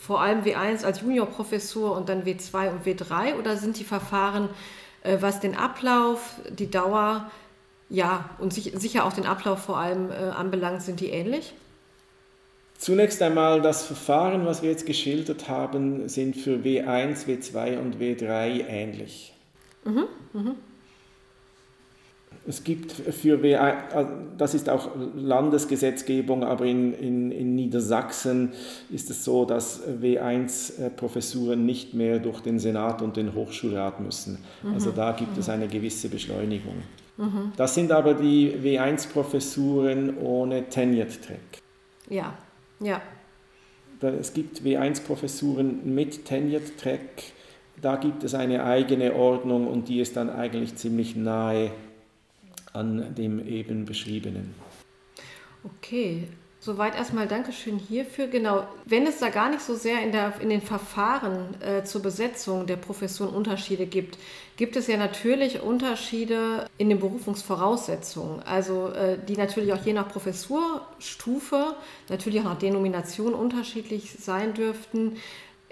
vor 0.00 0.20
allem 0.20 0.44
W1 0.44 0.84
als 0.84 1.02
Juniorprofessur 1.02 1.96
und 1.96 2.08
dann 2.08 2.24
W2 2.24 2.70
und 2.70 2.86
W3? 2.86 3.38
Oder 3.38 3.56
sind 3.56 3.78
die 3.78 3.84
Verfahren, 3.84 4.48
äh, 5.02 5.18
was 5.20 5.40
den 5.40 5.56
Ablauf, 5.56 6.36
die 6.48 6.70
Dauer, 6.70 7.30
ja, 7.90 8.30
und 8.38 8.54
sich, 8.54 8.72
sicher 8.76 9.04
auch 9.04 9.12
den 9.12 9.26
Ablauf 9.26 9.64
vor 9.64 9.78
allem 9.78 10.10
äh, 10.10 10.14
anbelangt, 10.14 10.82
sind 10.82 11.00
die 11.00 11.10
ähnlich? 11.10 11.54
Zunächst 12.78 13.22
einmal 13.22 13.62
das 13.62 13.84
Verfahren, 13.84 14.44
was 14.46 14.62
wir 14.62 14.70
jetzt 14.70 14.86
geschildert 14.86 15.48
haben, 15.48 16.08
sind 16.08 16.36
für 16.36 16.56
W1, 16.56 17.26
W2 17.26 17.78
und 17.78 17.96
W3 17.96 18.66
ähnlich. 18.68 19.32
Mhm, 19.84 20.06
mh. 20.32 20.54
Es 22.46 22.62
gibt 22.62 22.92
für 22.92 23.38
W1, 23.38 24.06
das 24.36 24.52
ist 24.52 24.68
auch 24.68 24.90
Landesgesetzgebung, 25.16 26.44
aber 26.44 26.66
in, 26.66 26.92
in, 26.92 27.30
in 27.30 27.54
Niedersachsen 27.54 28.52
ist 28.90 29.08
es 29.08 29.24
so, 29.24 29.46
dass 29.46 29.80
W1-Professuren 29.88 31.64
nicht 31.64 31.94
mehr 31.94 32.18
durch 32.18 32.40
den 32.40 32.58
Senat 32.58 33.00
und 33.00 33.16
den 33.16 33.34
Hochschulrat 33.34 34.00
müssen. 34.00 34.40
Mhm. 34.62 34.74
Also 34.74 34.90
da 34.90 35.12
gibt 35.12 35.32
mhm. 35.32 35.40
es 35.40 35.48
eine 35.48 35.68
gewisse 35.68 36.10
Beschleunigung. 36.10 36.82
Mhm. 37.16 37.52
Das 37.56 37.74
sind 37.74 37.90
aber 37.90 38.12
die 38.12 38.52
W1-Professuren 38.62 40.18
ohne 40.18 40.68
Tenured-Track. 40.68 41.62
Ja, 42.10 42.34
ja. 42.84 43.02
Es 44.00 44.34
gibt 44.34 44.60
W1-Professuren 44.60 45.94
mit 45.94 46.26
Tenured-Track. 46.26 47.22
Da 47.80 47.96
gibt 47.96 48.22
es 48.22 48.34
eine 48.34 48.64
eigene 48.64 49.14
Ordnung 49.14 49.66
und 49.66 49.88
die 49.88 50.00
ist 50.00 50.16
dann 50.16 50.30
eigentlich 50.30 50.76
ziemlich 50.76 51.16
nahe 51.16 51.70
an 52.72 53.14
dem 53.14 53.46
eben 53.46 53.84
beschriebenen. 53.86 54.54
Okay, 55.64 56.28
soweit 56.64 56.96
erstmal 56.96 57.28
Dankeschön 57.28 57.78
hierfür. 57.78 58.26
Genau, 58.26 58.66
wenn 58.86 59.06
es 59.06 59.18
da 59.18 59.28
gar 59.28 59.50
nicht 59.50 59.60
so 59.60 59.74
sehr 59.74 60.02
in, 60.02 60.12
der, 60.12 60.40
in 60.40 60.48
den 60.48 60.62
Verfahren 60.62 61.60
äh, 61.60 61.84
zur 61.84 62.00
Besetzung 62.00 62.66
der 62.66 62.76
Professuren 62.76 63.34
Unterschiede 63.34 63.84
gibt, 63.84 64.16
gibt 64.56 64.76
es 64.76 64.86
ja 64.86 64.96
natürlich 64.96 65.60
Unterschiede 65.60 66.66
in 66.78 66.88
den 66.88 67.00
Berufungsvoraussetzungen, 67.00 68.42
also 68.44 68.88
äh, 68.88 69.18
die 69.28 69.36
natürlich 69.36 69.72
auch 69.74 69.84
je 69.84 69.92
nach 69.92 70.08
Professurstufe, 70.08 71.76
natürlich 72.08 72.40
auch 72.40 72.44
nach 72.44 72.58
Denomination 72.58 73.34
unterschiedlich 73.34 74.12
sein 74.18 74.54
dürften. 74.54 75.16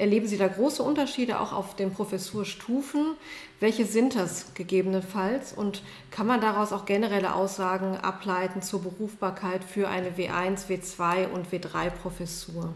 Erleben 0.03 0.27
Sie 0.27 0.37
da 0.37 0.49
große 0.49 0.83
Unterschiede 0.83 1.39
auch 1.39 1.53
auf 1.53 1.77
den 1.77 1.93
Professurstufen? 1.93 3.15
Welche 3.61 3.85
sind 3.85 4.17
das 4.17 4.53
gegebenenfalls? 4.55 5.53
Und 5.53 5.85
kann 6.11 6.27
man 6.27 6.41
daraus 6.41 6.73
auch 6.73 6.87
generelle 6.87 7.37
Aussagen 7.37 7.97
ableiten 7.99 8.63
zur 8.63 8.83
Berufbarkeit 8.83 9.63
für 9.63 9.87
eine 9.87 10.11
W1, 10.11 10.67
W2 10.67 11.29
und 11.29 11.53
W3-Professur? 11.53 12.75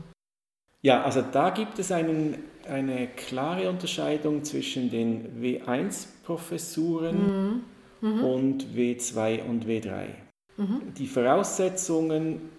Ja, 0.82 1.02
also 1.02 1.20
da 1.20 1.50
gibt 1.50 1.80
es 1.80 1.90
einen, 1.90 2.44
eine 2.64 3.08
klare 3.08 3.70
Unterscheidung 3.70 4.44
zwischen 4.44 4.88
den 4.88 5.42
W1-Professuren 5.42 7.64
mhm. 8.02 8.08
mhm. 8.08 8.24
und 8.24 8.66
W2 8.66 9.42
und 9.42 9.66
W3. 9.66 10.10
Mhm. 10.58 10.94
Die 10.96 11.08
Voraussetzungen 11.08 12.50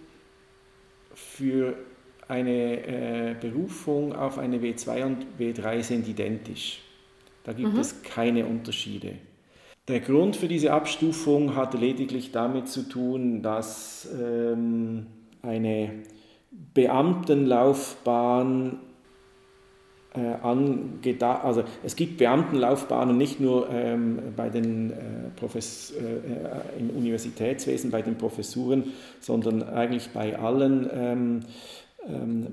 für 1.14 1.87
eine 2.28 2.86
äh, 2.86 3.34
Berufung 3.40 4.14
auf 4.14 4.38
eine 4.38 4.58
W2 4.58 5.04
und 5.04 5.26
W3 5.38 5.82
sind 5.82 6.08
identisch. 6.08 6.80
Da 7.44 7.52
gibt 7.52 7.72
mhm. 7.72 7.80
es 7.80 8.02
keine 8.02 8.46
Unterschiede. 8.46 9.14
Der 9.88 10.00
Grund 10.00 10.36
für 10.36 10.48
diese 10.48 10.72
Abstufung 10.74 11.56
hat 11.56 11.72
lediglich 11.72 12.30
damit 12.30 12.68
zu 12.68 12.82
tun, 12.82 13.42
dass 13.42 14.06
ähm, 14.20 15.06
eine 15.40 16.02
Beamtenlaufbahn 16.74 18.80
äh, 20.14 20.34
angedacht, 20.42 21.44
also 21.44 21.64
es 21.82 21.96
gibt 21.96 22.18
Beamtenlaufbahnen 22.18 23.16
nicht 23.16 23.40
nur 23.40 23.70
ähm, 23.70 24.18
bei 24.36 24.50
den, 24.50 24.90
äh, 24.90 24.94
Profes 25.36 25.92
äh, 25.92 26.78
im 26.78 26.90
Universitätswesen, 26.90 27.90
bei 27.90 28.02
den 28.02 28.16
Professuren, 28.16 28.92
sondern 29.20 29.62
eigentlich 29.62 30.10
bei 30.10 30.38
allen 30.38 30.90
ähm, 30.92 31.40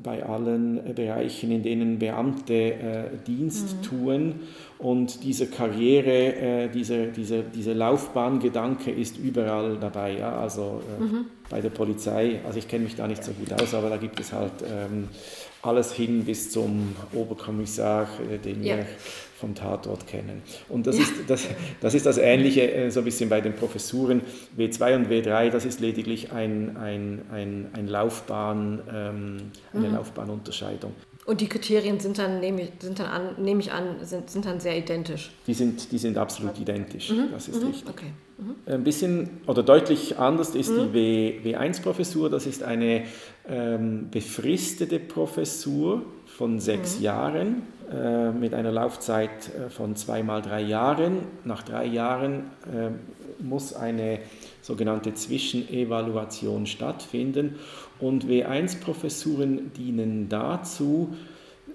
bei 0.04 0.26
allen 0.26 0.96
Bereichen, 0.96 1.52
in 1.52 1.64
denen 1.64 2.00
Beamte 2.00 2.54
äh, 2.54 3.04
Dienst 3.26 3.78
mhm. 3.78 3.82
tun. 3.84 4.36
Und 4.78 5.24
diese 5.24 5.48
Karriere, 5.48 6.36
äh, 6.36 6.70
diese, 6.70 7.08
diese, 7.08 7.44
diese 7.44 7.74
Laufbahngedanke 7.74 8.92
ist 8.92 9.18
überall 9.18 9.78
dabei. 9.80 10.18
Ja? 10.18 10.38
Also 10.38 10.82
äh, 11.00 11.04
mhm. 11.04 11.26
bei 11.50 11.62
der 11.62 11.70
Polizei, 11.70 12.40
also 12.46 12.60
ich 12.60 12.68
kenne 12.68 12.84
mich 12.84 12.96
da 12.96 13.08
nicht 13.08 13.24
so 13.24 13.32
gut 13.32 13.54
aus, 13.54 13.74
aber 13.74 13.90
da 13.90 13.98
gibt 13.98 14.20
es 14.20 14.34
halt 14.34 14.54
ähm, 14.64 15.08
alles 15.62 15.94
hin 15.94 16.26
bis 16.26 16.52
zum 16.52 16.96
Oberkommissar, 17.14 18.08
den 18.44 18.64
ja. 18.64 18.78
wir 18.78 18.86
vom 19.40 19.54
Tatort 19.54 20.08
kennen. 20.08 20.42
Und 20.70 20.88
das, 20.88 20.98
ja. 20.98 21.04
ist, 21.04 21.14
das, 21.28 21.48
das 21.82 21.94
ist 21.94 22.06
das 22.06 22.18
Ähnliche 22.18 22.72
äh, 22.72 22.90
so 22.90 23.02
ein 23.02 23.04
bisschen 23.04 23.30
bei 23.30 23.42
den 23.42 23.54
Professuren. 23.54 24.22
W2 24.58 24.96
und 24.96 25.10
W3, 25.10 25.50
das 25.50 25.66
ist 25.66 25.82
lediglich 25.82 26.32
ein, 26.32 26.78
ein, 26.78 27.22
ein, 27.32 27.68
ein 27.74 27.88
Laufbahn, 27.88 28.82
ähm, 28.92 29.38
eine 29.74 29.88
mhm. 29.90 29.96
Laufbahnunterscheidung. 29.96 30.94
Und 31.26 31.42
die 31.42 31.50
Kriterien 31.50 32.00
sind 32.00 32.20
dann, 32.20 32.40
nehme 32.40 32.62
ich, 32.62 32.70
sind 32.80 33.00
dann 33.00 33.08
an, 33.08 33.44
nehme 33.44 33.60
ich 33.60 33.72
an, 33.72 33.98
sind, 34.04 34.30
sind 34.30 34.46
dann 34.46 34.60
sehr 34.60 34.78
identisch? 34.78 35.32
Die 35.48 35.56
sind, 35.56 35.92
die 35.92 35.98
sind 35.98 36.18
absolut 36.18 36.58
identisch, 36.60 37.10
mhm. 37.10 37.32
das 37.32 37.48
ist 37.48 37.62
mhm. 37.62 37.68
richtig. 37.70 37.90
Okay. 37.90 38.12
Mhm. 38.38 38.56
Ein 38.72 38.84
bisschen 38.84 39.30
oder 39.48 39.64
deutlich 39.64 40.18
anders 40.20 40.56
ist 40.56 40.70
die 40.70 40.82
mhm. 40.82 40.94
w, 40.94 41.40
W1-Professur. 41.44 42.30
Das 42.30 42.46
ist 42.46 42.64
eine 42.64 43.06
ähm, 43.50 44.10
befristete 44.12 45.00
Professur 45.00 46.04
von 46.38 46.60
sechs 46.60 46.98
mhm. 46.98 47.04
Jahren 47.04 47.64
äh, 47.92 48.32
mit 48.32 48.54
einer 48.54 48.72
Laufzeit 48.72 49.30
äh, 49.50 49.70
von 49.70 49.96
zweimal 49.96 50.42
drei 50.42 50.62
Jahren. 50.62 51.20
Nach 51.44 51.64
drei 51.64 51.86
Jahren 51.86 52.52
äh, 52.66 53.44
muss 53.44 53.74
eine 53.74 54.20
sogenannte 54.62 55.14
Zwischenevaluation 55.14 56.66
stattfinden 56.66 57.56
und 58.00 58.26
W1-Professuren 58.26 59.72
dienen 59.74 60.30
dazu, 60.30 61.14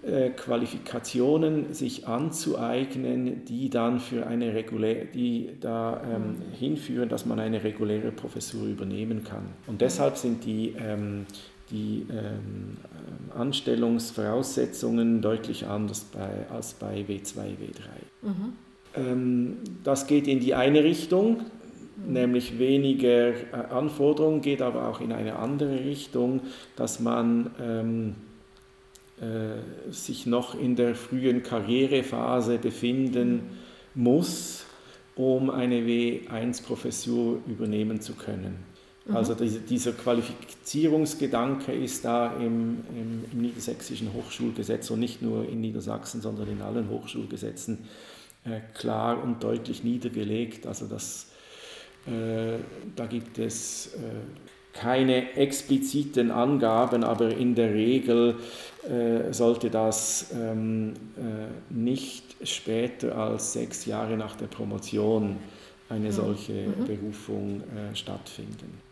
äh, 0.02 0.30
Qualifikationen 0.30 1.74
sich 1.74 2.06
anzueignen, 2.06 3.44
die 3.44 3.68
dann 3.68 4.00
für 4.00 4.26
eine 4.26 4.54
reguläre, 4.54 5.04
die 5.06 5.50
da 5.60 6.00
ähm, 6.10 6.36
hinführen, 6.58 7.08
dass 7.08 7.26
man 7.26 7.38
eine 7.38 7.62
reguläre 7.62 8.10
Professur 8.10 8.66
übernehmen 8.66 9.24
kann. 9.24 9.42
Und 9.66 9.82
deshalb 9.82 10.16
sind 10.16 10.44
die, 10.44 10.74
ähm, 10.78 11.26
die 11.70 12.06
ähm, 12.10 12.76
Anstellungsvoraussetzungen 13.34 15.22
deutlich 15.22 15.66
anders 15.66 16.04
bei, 16.12 16.46
als 16.54 16.74
bei 16.74 17.00
W2, 17.00 17.36
W3. 17.36 17.80
Mhm. 18.22 18.52
Ähm, 18.96 19.56
das 19.84 20.06
geht 20.06 20.26
in 20.26 20.40
die 20.40 20.54
eine 20.54 20.82
Richtung, 20.84 21.42
mhm. 21.96 22.12
nämlich 22.12 22.58
weniger 22.58 23.28
äh, 23.28 23.34
Anforderungen, 23.70 24.40
geht 24.40 24.62
aber 24.62 24.88
auch 24.88 25.00
in 25.00 25.12
eine 25.12 25.36
andere 25.36 25.84
Richtung, 25.84 26.40
dass 26.76 27.00
man 27.00 27.50
ähm, 27.60 28.14
äh, 29.20 29.92
sich 29.92 30.26
noch 30.26 30.58
in 30.58 30.76
der 30.76 30.94
frühen 30.94 31.42
Karrierephase 31.42 32.58
befinden 32.58 33.42
muss, 33.94 34.64
um 35.14 35.50
eine 35.50 35.80
W1-Professur 35.80 37.40
übernehmen 37.46 38.00
zu 38.00 38.14
können. 38.14 38.69
Mhm. 39.06 39.16
Also 39.16 39.34
dieser 39.34 39.92
Qualifizierungsgedanke 39.92 41.72
ist 41.72 42.04
da 42.04 42.34
im, 42.36 42.78
im, 42.94 43.24
im, 43.32 43.40
niedersächsischen 43.40 44.12
Hochschulgesetz 44.12 44.90
und 44.90 45.00
nicht 45.00 45.22
nur 45.22 45.48
in 45.48 45.60
Niedersachsen, 45.60 46.20
sondern 46.20 46.48
in 46.48 46.62
allen 46.62 46.88
Hochschulgesetzen 46.88 47.78
äh, 48.44 48.60
klar 48.74 49.22
und 49.22 49.42
deutlich 49.42 49.84
niedergelegt. 49.84 50.66
Also 50.66 50.86
das, 50.86 51.28
äh, 52.06 52.58
da 52.96 53.06
gibt 53.06 53.38
es 53.38 53.94
äh, 53.94 53.98
keine 54.72 55.32
expliziten 55.34 56.30
Angaben, 56.30 57.02
aber 57.02 57.36
in 57.36 57.54
der 57.54 57.74
Regel 57.74 58.36
äh, 58.88 59.32
sollte 59.32 59.68
das 59.68 60.26
ähm, 60.32 60.94
äh, 61.16 61.74
nicht 61.74 62.36
später 62.44 63.16
als 63.16 63.54
sechs 63.54 63.86
Jahre 63.86 64.16
nach 64.16 64.36
der 64.36 64.46
Promotion 64.46 65.36
eine 65.88 66.06
mhm. 66.06 66.12
solche 66.12 66.52
mhm. 66.52 66.86
Berufung 66.86 67.60
äh, 67.60 67.94
stattfinden. 67.94 68.89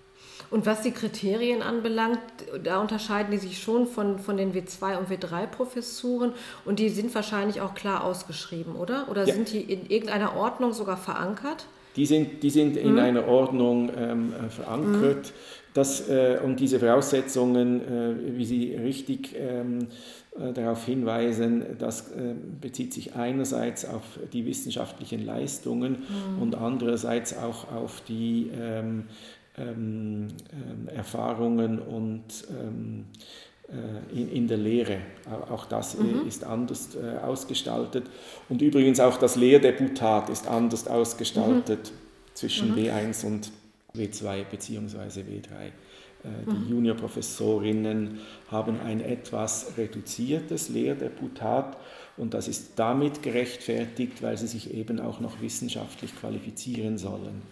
Und 0.50 0.64
was 0.64 0.82
die 0.82 0.92
Kriterien 0.92 1.62
anbelangt, 1.62 2.20
da 2.64 2.80
unterscheiden 2.80 3.30
die 3.30 3.38
sich 3.38 3.62
schon 3.62 3.86
von, 3.86 4.18
von 4.18 4.36
den 4.36 4.54
W2 4.54 4.96
und 4.96 5.10
W3-Professuren 5.10 6.32
und 6.64 6.78
die 6.78 6.88
sind 6.88 7.14
wahrscheinlich 7.14 7.60
auch 7.60 7.74
klar 7.74 8.04
ausgeschrieben, 8.04 8.74
oder? 8.74 9.08
Oder 9.10 9.26
ja. 9.26 9.34
sind 9.34 9.52
die 9.52 9.60
in 9.60 9.90
irgendeiner 9.90 10.36
Ordnung 10.36 10.72
sogar 10.72 10.96
verankert? 10.96 11.66
Die 11.96 12.06
sind, 12.06 12.42
die 12.42 12.50
sind 12.50 12.76
in 12.76 12.92
mhm. 12.92 12.98
einer 12.98 13.28
Ordnung 13.28 13.90
ähm, 13.96 14.32
äh, 14.32 14.48
verankert. 14.48 15.26
Mhm. 15.26 15.32
Das, 15.74 16.08
äh, 16.08 16.38
und 16.42 16.60
diese 16.60 16.80
Voraussetzungen, 16.80 17.80
äh, 17.80 18.36
wie 18.36 18.44
Sie 18.44 18.74
richtig 18.74 19.34
ähm, 19.36 19.88
äh, 20.38 20.52
darauf 20.52 20.84
hinweisen, 20.84 21.64
das 21.78 22.10
äh, 22.12 22.34
bezieht 22.60 22.92
sich 22.92 23.14
einerseits 23.14 23.84
auf 23.84 24.02
die 24.32 24.46
wissenschaftlichen 24.46 25.24
Leistungen 25.24 25.98
mhm. 26.36 26.42
und 26.42 26.54
andererseits 26.54 27.36
auch 27.36 27.70
auf 27.72 28.00
die 28.08 28.50
ähm, 28.58 29.04
ähm, 29.58 30.28
ähm 30.52 30.88
Erfahrungen 30.88 31.78
und 31.78 32.24
ähm, 32.50 33.06
äh, 33.68 34.18
in, 34.18 34.32
in, 34.32 34.48
der 34.48 34.56
Lehre. 34.56 34.98
Auch 35.50 35.66
das 35.66 35.98
mhm. 35.98 36.26
ist 36.26 36.42
anders 36.42 36.96
äh, 36.96 37.18
ausgestaltet. 37.18 38.06
Und 38.48 38.62
übrigens 38.62 38.98
auch 38.98 39.18
das 39.18 39.36
Lehrdeputat 39.36 40.30
ist 40.30 40.48
anders 40.48 40.88
ausgestaltet 40.88 41.90
mhm. 41.90 42.34
zwischen 42.34 42.70
mhm. 42.70 42.78
W1 42.78 43.26
und 43.26 43.52
W2 43.94 44.44
bzw. 44.50 45.20
W3. 45.20 45.72
Die 46.24 46.50
mhm. 46.50 46.68
Juniorprofessorinnen 46.68 48.18
haben 48.50 48.80
ein 48.80 49.00
etwas 49.00 49.76
reduziertes 49.76 50.68
Lehrdeputat 50.68 51.76
und 52.16 52.34
das 52.34 52.48
ist 52.48 52.72
damit 52.76 53.22
gerechtfertigt, 53.22 54.20
weil 54.22 54.36
sie 54.36 54.48
sich 54.48 54.74
eben 54.74 54.98
auch 54.98 55.20
noch 55.20 55.40
wissenschaftlich 55.40 56.16
qualifizieren 56.16 56.98
sollen. 56.98 57.42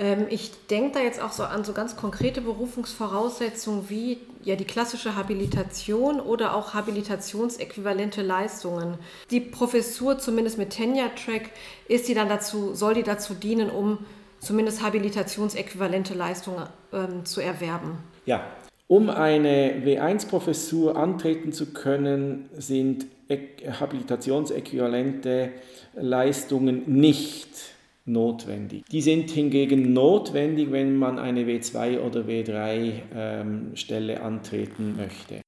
Ähm, 0.00 0.26
ich 0.30 0.50
denke 0.70 0.98
da 0.98 1.00
jetzt 1.00 1.22
auch 1.22 1.32
so 1.32 1.44
an 1.44 1.62
so 1.62 1.72
ganz 1.72 1.94
konkrete 1.94 2.40
Berufungsvoraussetzungen 2.40 3.90
wie 3.90 4.18
ja 4.42 4.56
die 4.56 4.64
klassische 4.64 5.14
Habilitation 5.14 6.18
oder 6.18 6.56
auch 6.56 6.72
habilitationsäquivalente 6.74 8.22
Leistungen. 8.22 8.94
Die 9.30 9.40
Professur, 9.40 10.18
zumindest 10.18 10.56
mit 10.56 10.70
Tenure-Track, 10.70 11.50
ist 11.86 12.08
die 12.08 12.14
dann 12.14 12.30
dazu, 12.30 12.74
soll 12.74 12.94
die 12.94 13.02
dazu 13.02 13.34
dienen, 13.34 13.70
um 13.70 13.98
zumindest 14.40 14.82
habilitationsäquivalente 14.82 16.14
Leistungen 16.14 16.66
ähm, 16.94 17.26
zu 17.26 17.42
erwerben. 17.42 17.98
Ja, 18.24 18.46
um 18.88 19.10
eine 19.10 19.82
W1-Professur 19.84 20.96
antreten 20.96 21.52
zu 21.52 21.72
können, 21.72 22.48
sind 22.54 23.06
habilitationsäquivalente 23.78 25.50
Leistungen 25.94 26.82
nicht 26.86 27.48
notwendig. 28.04 28.84
Die 28.90 29.02
sind 29.02 29.30
hingegen 29.30 29.92
notwendig, 29.92 30.70
wenn 30.72 30.96
man 30.96 31.18
eine 31.18 31.44
W2 31.44 32.00
oder 32.00 32.22
W3 32.22 32.92
ähm, 33.14 33.74
antreten 34.22 34.96
möchte. 34.96 35.40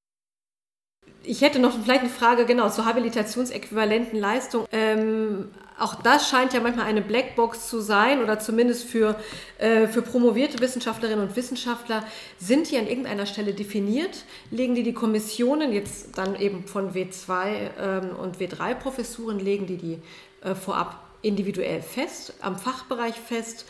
Ich 1.24 1.40
hätte 1.40 1.60
noch 1.60 1.72
vielleicht 1.80 2.00
eine 2.00 2.10
Frage 2.10 2.46
genau 2.46 2.68
zur 2.68 2.84
habilitationsäquivalenten 2.84 4.18
Leistung. 4.18 4.66
Ähm, 4.72 5.50
auch 5.78 5.94
das 6.02 6.28
scheint 6.28 6.52
ja 6.52 6.60
manchmal 6.60 6.86
eine 6.86 7.00
Blackbox 7.00 7.68
zu 7.68 7.80
sein 7.80 8.22
oder 8.22 8.40
zumindest 8.40 8.84
für, 8.88 9.16
äh, 9.58 9.86
für 9.86 10.02
promovierte 10.02 10.60
Wissenschaftlerinnen 10.60 11.28
und 11.28 11.36
Wissenschaftler. 11.36 12.04
Sind 12.38 12.70
die 12.70 12.76
an 12.76 12.88
irgendeiner 12.88 13.26
Stelle 13.26 13.52
definiert? 13.52 14.24
Legen 14.50 14.74
die 14.74 14.82
die 14.82 14.94
Kommissionen 14.94 15.72
jetzt 15.72 16.18
dann 16.18 16.34
eben 16.34 16.64
von 16.66 16.92
W2 16.92 17.70
ähm, 17.78 18.16
und 18.20 18.38
W3 18.38 18.74
Professuren, 18.74 19.38
legen 19.38 19.66
die 19.66 19.76
die 19.76 19.98
äh, 20.42 20.54
vorab 20.54 21.01
individuell 21.22 21.82
fest, 21.82 22.34
am 22.40 22.56
Fachbereich 22.56 23.14
fest? 23.14 23.66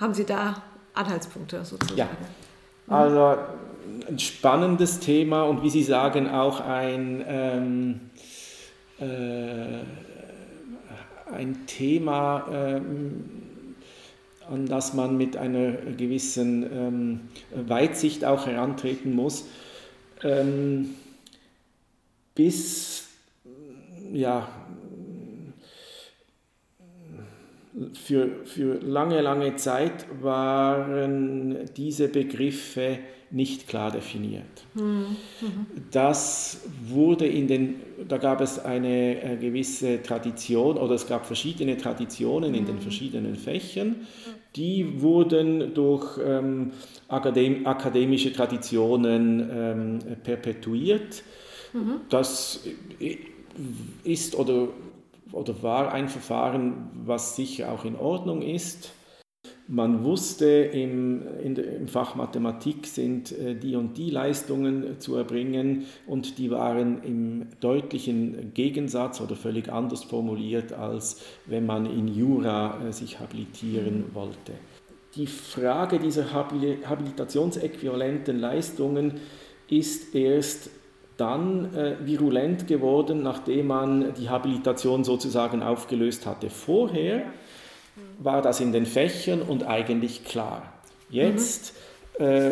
Haben 0.00 0.14
Sie 0.14 0.24
da 0.24 0.62
Anhaltspunkte 0.94 1.64
sozusagen? 1.64 1.98
Ja, 1.98 2.08
also 2.88 3.36
ein 4.08 4.18
spannendes 4.18 5.00
Thema 5.00 5.42
und 5.42 5.62
wie 5.62 5.70
Sie 5.70 5.82
sagen 5.82 6.28
auch 6.28 6.60
ein, 6.60 7.24
ähm, 7.26 8.00
äh, 8.98 9.84
ein 11.32 11.66
Thema, 11.66 12.46
ähm, 12.52 13.24
an 14.50 14.66
das 14.66 14.92
man 14.92 15.16
mit 15.16 15.36
einer 15.36 15.72
gewissen 15.72 16.62
ähm, 16.70 17.20
Weitsicht 17.68 18.24
auch 18.24 18.46
herantreten 18.46 19.14
muss. 19.14 19.46
Ähm, 20.22 20.90
bis 22.34 23.08
ja, 24.12 24.48
für, 27.94 28.44
für 28.44 28.74
lange, 28.80 29.20
lange 29.20 29.56
Zeit 29.56 30.06
waren 30.22 31.58
diese 31.76 32.08
Begriffe 32.08 32.98
nicht 33.30 33.66
klar 33.66 33.90
definiert. 33.90 34.44
Mhm. 34.74 35.16
Das 35.90 36.60
wurde 36.86 37.26
in 37.26 37.48
den, 37.48 37.74
da 38.06 38.18
gab 38.18 38.40
es 38.40 38.60
eine 38.60 39.22
äh, 39.22 39.36
gewisse 39.36 40.02
Tradition 40.02 40.76
oder 40.76 40.94
es 40.94 41.08
gab 41.08 41.26
verschiedene 41.26 41.76
Traditionen 41.76 42.54
in 42.54 42.64
den 42.64 42.76
mhm. 42.76 42.80
verschiedenen 42.80 43.34
Fächern, 43.34 44.06
die 44.54 45.00
wurden 45.02 45.74
durch 45.74 46.16
ähm, 46.24 46.70
akadem 47.08 47.66
akademische 47.66 48.32
Traditionen 48.32 49.50
ähm, 49.52 49.98
perpetuiert. 50.22 51.24
Mhm. 51.72 52.02
Das 52.08 52.60
ist 54.04 54.36
oder, 54.36 54.68
oder 55.34 55.62
war 55.62 55.92
ein 55.92 56.08
Verfahren, 56.08 56.90
was 57.04 57.36
sicher 57.36 57.70
auch 57.72 57.84
in 57.84 57.96
Ordnung 57.96 58.42
ist. 58.42 58.92
Man 59.66 60.04
wusste, 60.04 60.46
im, 60.46 61.22
der, 61.54 61.76
im 61.76 61.88
Fach 61.88 62.16
Mathematik 62.16 62.86
sind 62.86 63.32
äh, 63.32 63.54
die 63.54 63.76
und 63.76 63.96
die 63.96 64.10
Leistungen 64.10 65.00
zu 65.00 65.16
erbringen 65.16 65.86
und 66.06 66.36
die 66.38 66.50
waren 66.50 67.02
im 67.02 67.46
deutlichen 67.60 68.52
Gegensatz 68.52 69.22
oder 69.22 69.36
völlig 69.36 69.72
anders 69.72 70.04
formuliert, 70.04 70.74
als 70.74 71.22
wenn 71.46 71.64
man 71.64 71.86
in 71.86 72.08
Jura 72.08 72.86
äh, 72.86 72.92
sich 72.92 73.20
habilitieren 73.20 74.04
wollte. 74.12 74.52
Die 75.16 75.26
Frage 75.26 75.98
dieser 75.98 76.32
habilitationsäquivalenten 76.32 78.38
Leistungen 78.38 79.14
ist 79.68 80.14
erst 80.14 80.68
dann 81.16 81.74
äh, 81.74 81.96
virulent 82.00 82.66
geworden, 82.66 83.22
nachdem 83.22 83.68
man 83.68 84.14
die 84.14 84.28
Habilitation 84.28 85.04
sozusagen 85.04 85.62
aufgelöst 85.62 86.26
hatte. 86.26 86.50
Vorher 86.50 87.24
war 88.18 88.42
das 88.42 88.60
in 88.60 88.72
den 88.72 88.86
Fächern 88.86 89.42
und 89.42 89.64
eigentlich 89.64 90.24
klar. 90.24 90.72
Jetzt, 91.10 91.74
mhm. 92.18 92.24
äh, 92.24 92.50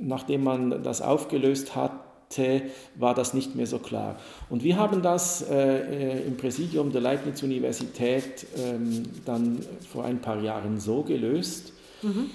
nachdem 0.00 0.44
man 0.44 0.82
das 0.82 1.02
aufgelöst 1.02 1.76
hatte, 1.76 2.62
war 2.96 3.14
das 3.14 3.34
nicht 3.34 3.54
mehr 3.54 3.66
so 3.66 3.78
klar. 3.78 4.16
Und 4.48 4.64
wir 4.64 4.76
haben 4.76 5.02
das 5.02 5.42
äh, 5.48 6.16
äh 6.16 6.26
im 6.26 6.36
Präsidium 6.36 6.90
der 6.90 7.00
Leibniz-Universität 7.00 8.46
ähm, 8.56 9.04
dann 9.24 9.60
vor 9.92 10.04
ein 10.04 10.20
paar 10.20 10.40
Jahren 10.40 10.80
so 10.80 11.02
gelöst, 11.02 11.72
mhm. 12.02 12.30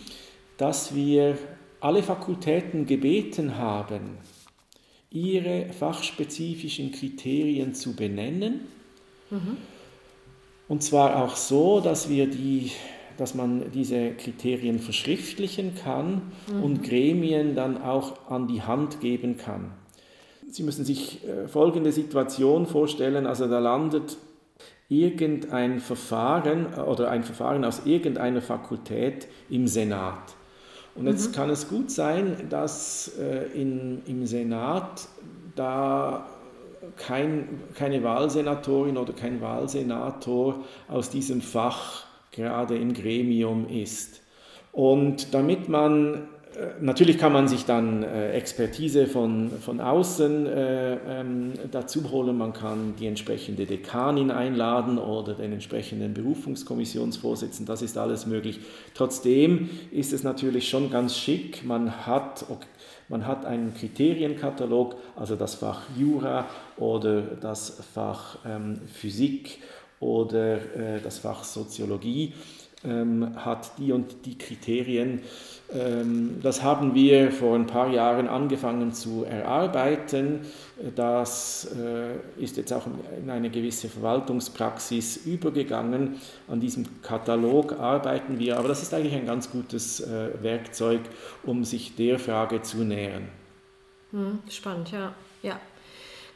dass 0.57 0.93
wir 0.93 1.37
alle 1.81 2.03
Fakultäten 2.03 2.85
gebeten 2.85 3.57
haben, 3.57 4.17
ihre 5.11 5.67
fachspezifischen 5.73 6.91
Kriterien 6.91 7.73
zu 7.73 7.95
benennen. 7.95 8.61
Mhm. 9.29 9.57
Und 10.67 10.83
zwar 10.83 11.23
auch 11.23 11.35
so, 11.35 11.79
dass, 11.79 12.09
wir 12.09 12.27
die, 12.27 12.71
dass 13.17 13.33
man 13.33 13.71
diese 13.71 14.11
Kriterien 14.11 14.79
verschriftlichen 14.79 15.73
kann 15.75 16.21
mhm. 16.47 16.63
und 16.63 16.83
Gremien 16.83 17.55
dann 17.55 17.81
auch 17.81 18.29
an 18.29 18.47
die 18.47 18.61
Hand 18.61 19.01
geben 19.01 19.37
kann. 19.37 19.71
Sie 20.47 20.63
müssen 20.63 20.85
sich 20.85 21.27
äh, 21.27 21.47
folgende 21.47 21.91
Situation 21.91 22.65
vorstellen, 22.65 23.25
also 23.25 23.47
da 23.47 23.59
landet 23.59 24.17
irgendein 24.89 25.79
Verfahren 25.79 26.73
äh, 26.75 26.81
oder 26.81 27.09
ein 27.09 27.23
Verfahren 27.23 27.63
aus 27.65 27.83
irgendeiner 27.85 28.41
Fakultät 28.41 29.27
im 29.49 29.67
Senat. 29.67 30.35
Und 30.95 31.07
jetzt 31.07 31.29
mhm. 31.29 31.35
kann 31.35 31.49
es 31.49 31.67
gut 31.67 31.91
sein, 31.91 32.47
dass 32.49 33.11
äh, 33.19 33.45
in, 33.59 34.01
im 34.05 34.25
Senat 34.25 35.07
da 35.55 36.25
kein, 36.97 37.61
keine 37.75 38.03
Wahlsenatorin 38.03 38.97
oder 38.97 39.13
kein 39.13 39.41
Wahlsenator 39.41 40.63
aus 40.87 41.09
diesem 41.09 41.41
Fach 41.41 42.03
gerade 42.31 42.77
im 42.77 42.93
Gremium 42.93 43.67
ist. 43.67 44.21
Und 44.71 45.33
damit 45.33 45.67
man 45.69 46.27
natürlich 46.81 47.17
kann 47.17 47.33
man 47.33 47.47
sich 47.47 47.65
dann 47.65 48.03
äh, 48.03 48.31
Expertise 48.31 49.07
von, 49.07 49.51
von 49.61 49.79
außen 49.79 50.45
äh, 50.45 50.97
ähm, 51.07 51.53
dazu 51.71 52.09
holen. 52.11 52.37
Man 52.37 52.53
kann 52.53 52.95
die 52.99 53.07
entsprechende 53.07 53.65
Dekanin 53.65 54.31
einladen 54.31 54.97
oder 54.97 55.33
den 55.33 55.53
entsprechenden 55.53 56.13
Berufungskommissionsvorsitzenden. 56.13 57.65
Das 57.65 57.81
ist 57.81 57.97
alles 57.97 58.25
möglich. 58.25 58.59
Trotzdem 58.93 59.69
ist 59.91 60.13
es 60.13 60.23
natürlich 60.23 60.69
schon 60.69 60.89
ganz 60.89 61.17
schick. 61.17 61.63
Man 61.65 62.05
hat, 62.05 62.45
man 63.09 63.25
hat 63.25 63.45
einen 63.45 63.73
Kriterienkatalog, 63.73 64.95
also 65.15 65.35
das 65.35 65.55
Fach 65.55 65.81
Jura 65.97 66.47
oder 66.77 67.21
das 67.21 67.81
Fach 67.93 68.39
ähm, 68.45 68.79
Physik 68.93 69.59
oder 69.99 70.55
äh, 70.55 71.01
das 71.03 71.19
Fach 71.19 71.43
Soziologie 71.43 72.33
ähm, 72.83 73.35
hat 73.35 73.77
die 73.77 73.91
und 73.91 74.25
die 74.25 74.37
Kriterien 74.37 75.21
ähm, 75.71 76.39
das 76.41 76.63
haben 76.63 76.95
wir 76.95 77.31
vor 77.31 77.55
ein 77.55 77.67
paar 77.67 77.89
Jahren 77.89 78.27
angefangen 78.27 78.91
zu 78.91 79.23
erarbeiten. 79.23 80.41
Das 80.95 81.69
äh, 81.77 82.41
ist 82.41 82.57
jetzt 82.57 82.73
auch 82.73 82.87
in 83.21 83.29
eine 83.29 83.49
gewisse 83.49 83.87
Verwaltungspraxis 83.87 85.17
übergegangen. 85.25 86.19
An 86.47 86.59
diesem 86.59 87.01
Katalog 87.01 87.73
arbeiten 87.79 88.39
wir, 88.39 88.57
aber 88.57 88.67
das 88.67 88.81
ist 88.81 88.93
eigentlich 88.93 89.13
ein 89.13 89.27
ganz 89.27 89.51
gutes 89.51 89.99
äh, 89.99 90.29
Werkzeug, 90.41 91.01
um 91.43 91.63
sich 91.63 91.95
der 91.95 92.17
Frage 92.17 92.61
zu 92.61 92.83
nähern. 92.83 93.27
Hm, 94.11 94.39
spannend, 94.49 94.91
ja. 94.91 95.13
ja. 95.43 95.59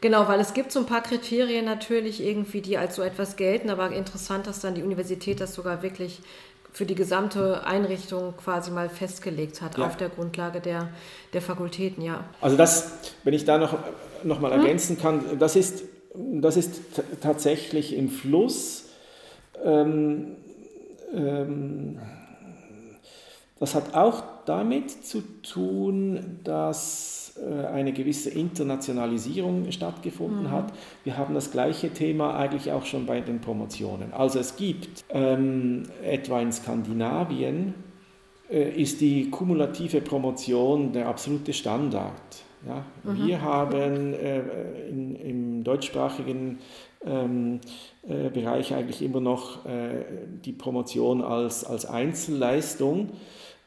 Genau, 0.03 0.27
weil 0.27 0.41
es 0.41 0.53
gibt 0.53 0.73
so 0.73 0.79
ein 0.79 0.85
paar 0.85 1.01
Kriterien 1.01 1.63
natürlich 1.63 2.21
irgendwie, 2.21 2.59
die 2.59 2.77
als 2.77 2.97
so 2.97 3.01
etwas 3.01 3.37
gelten, 3.37 3.69
aber 3.69 3.89
interessant, 3.93 4.47
dass 4.47 4.59
dann 4.59 4.75
die 4.75 4.83
Universität 4.83 5.39
das 5.39 5.53
sogar 5.53 5.81
wirklich 5.81 6.19
für 6.73 6.85
die 6.85 6.93
gesamte 6.93 7.65
Einrichtung 7.65 8.33
quasi 8.35 8.69
mal 8.69 8.89
festgelegt 8.89 9.61
hat 9.61 9.77
ja. 9.77 9.85
auf 9.85 9.95
der 9.95 10.09
Grundlage 10.09 10.59
der, 10.59 10.89
der 11.31 11.41
Fakultäten, 11.41 12.03
ja. 12.03 12.25
Also 12.41 12.57
das, 12.57 12.91
wenn 13.23 13.33
ich 13.33 13.45
da 13.45 13.57
noch, 13.57 13.77
noch 14.23 14.41
mal 14.41 14.51
hm? 14.51 14.59
ergänzen 14.59 14.99
kann, 14.99 15.39
das 15.39 15.55
ist, 15.55 15.83
das 16.13 16.57
ist 16.57 16.81
tatsächlich 17.21 17.95
im 17.95 18.09
Fluss. 18.09 18.89
Ähm, 19.63 20.35
ähm, 21.15 21.97
das 23.57 23.73
hat 23.73 23.95
auch 23.95 24.21
damit 24.45 24.91
zu 24.91 25.21
tun, 25.41 26.39
dass 26.43 27.33
äh, 27.37 27.65
eine 27.65 27.93
gewisse 27.93 28.29
Internationalisierung 28.29 29.71
stattgefunden 29.71 30.43
mhm. 30.43 30.51
hat. 30.51 30.73
Wir 31.03 31.17
haben 31.17 31.33
das 31.33 31.51
gleiche 31.51 31.89
Thema 31.91 32.35
eigentlich 32.37 32.71
auch 32.71 32.85
schon 32.85 33.05
bei 33.05 33.21
den 33.21 33.41
Promotionen. 33.41 34.13
Also 34.13 34.39
es 34.39 34.55
gibt 34.55 35.03
ähm, 35.09 35.83
etwa 36.03 36.41
in 36.41 36.51
Skandinavien 36.51 37.73
äh, 38.49 38.69
ist 38.81 39.01
die 39.01 39.29
kumulative 39.29 40.01
Promotion 40.01 40.91
der 40.91 41.07
absolute 41.07 41.53
Standard. 41.53 42.11
Ja? 42.67 42.85
Mhm. 43.03 43.27
Wir 43.27 43.41
haben 43.41 44.13
äh, 44.13 44.41
in, 44.89 45.15
im 45.15 45.63
deutschsprachigen 45.63 46.59
ähm, 47.05 47.59
äh, 48.07 48.29
Bereich 48.29 48.73
eigentlich 48.73 49.01
immer 49.01 49.19
noch 49.19 49.65
äh, 49.65 50.03
die 50.45 50.53
Promotion 50.53 51.21
als, 51.21 51.65
als 51.65 51.85
Einzelleistung. 51.85 53.09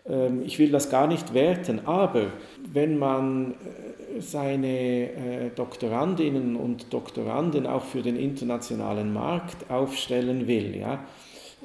Ähm, 0.08 0.42
ich 0.44 0.58
will 0.58 0.70
das 0.70 0.90
gar 0.90 1.06
nicht 1.06 1.34
werten, 1.34 1.86
aber 1.86 2.26
wenn 2.72 2.98
man 2.98 3.52
äh, 3.52 4.20
seine 4.20 4.68
äh, 4.68 5.50
Doktorandinnen 5.54 6.56
und 6.56 6.92
Doktoranden 6.92 7.66
auch 7.66 7.84
für 7.84 8.02
den 8.02 8.16
internationalen 8.16 9.12
Markt 9.12 9.70
aufstellen 9.70 10.46
will, 10.46 10.76
ja, 10.76 11.04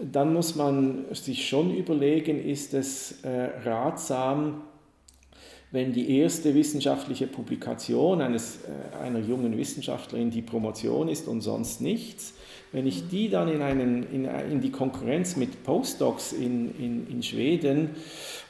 dann 0.01 0.33
muss 0.33 0.55
man 0.55 1.05
sich 1.11 1.47
schon 1.47 1.75
überlegen, 1.75 2.43
ist 2.43 2.73
es 2.73 3.23
äh, 3.23 3.49
ratsam, 3.65 4.63
wenn 5.73 5.93
die 5.93 6.17
erste 6.17 6.53
wissenschaftliche 6.53 7.27
Publikation 7.27 8.21
eines, 8.21 8.59
einer 9.01 9.19
jungen 9.19 9.57
Wissenschaftlerin 9.57 10.29
die 10.29 10.41
Promotion 10.41 11.07
ist 11.07 11.29
und 11.29 11.39
sonst 11.39 11.79
nichts, 11.79 12.33
wenn 12.71 12.87
ich 12.87 13.09
die 13.09 13.29
dann 13.29 13.49
in, 13.49 13.61
einen, 13.61 14.03
in, 14.11 14.25
in 14.25 14.61
die 14.61 14.71
Konkurrenz 14.71 15.35
mit 15.35 15.63
Postdocs 15.63 16.33
in, 16.33 16.73
in, 16.77 17.07
in 17.07 17.23
Schweden 17.23 17.91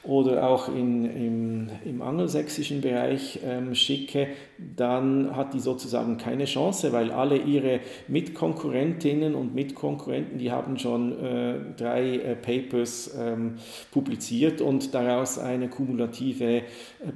oder 0.04 0.48
auch 0.48 0.68
in, 0.68 1.06
im, 1.06 1.70
im 1.86 2.02
angelsächsischen 2.02 2.82
Bereich 2.82 3.40
ähm, 3.44 3.74
schicke, 3.76 4.28
dann 4.76 5.36
hat 5.36 5.54
die 5.54 5.60
sozusagen 5.60 6.18
keine 6.18 6.46
Chance, 6.46 6.92
weil 6.92 7.12
alle 7.12 7.38
ihre 7.38 7.80
Mitkonkurrentinnen 8.08 9.36
und 9.36 9.56
Mitkonkurrenten, 9.56 10.38
die 10.38 10.52
haben 10.52 10.78
schon 10.78 11.20
äh, 11.24 11.60
drei 11.78 12.18
äh, 12.18 12.36
Papers 12.36 13.16
ähm, 13.18 13.56
publiziert 13.92 14.62
und 14.62 14.94
daraus 14.94 15.40
eine 15.40 15.68
kumulative 15.68 16.58
äh, 16.58 16.64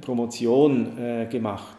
Promotion 0.00 0.98
äh, 0.98 1.26
gemacht. 1.30 1.76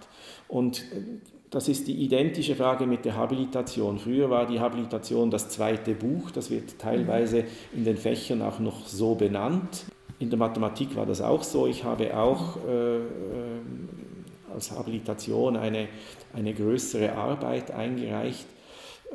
Und 0.48 0.80
äh, 0.94 1.37
das 1.50 1.70
ist 1.70 1.88
die 1.88 1.94
identische 2.04 2.56
Frage 2.56 2.86
mit 2.86 3.06
der 3.06 3.16
Habilitation. 3.16 4.00
Früher 4.00 4.30
war 4.30 4.46
die 4.46 4.60
Habilitation 4.60 5.32
das 5.32 5.50
zweite 5.50 5.94
Buch, 5.94 6.32
das 6.32 6.50
wird 6.52 6.78
teilweise 6.78 7.46
in 7.74 7.86
den 7.86 7.98
Fächern 7.98 8.42
auch 8.42 8.60
noch 8.60 8.88
so 8.88 9.16
benannt. 9.16 9.86
In 10.20 10.30
der 10.30 10.40
Mathematik 10.40 10.96
war 10.96 11.06
das 11.06 11.22
auch 11.22 11.44
so. 11.44 11.68
Ich 11.68 11.84
habe 11.84 12.18
auch 12.18 12.58
äh, 12.68 12.98
äh, 12.98 13.02
als 14.54 14.72
Habilitation 14.72 15.56
eine, 15.56 15.88
eine 16.34 16.54
größere 16.54 17.14
Arbeit 17.14 17.72
eingereicht. 17.72 18.46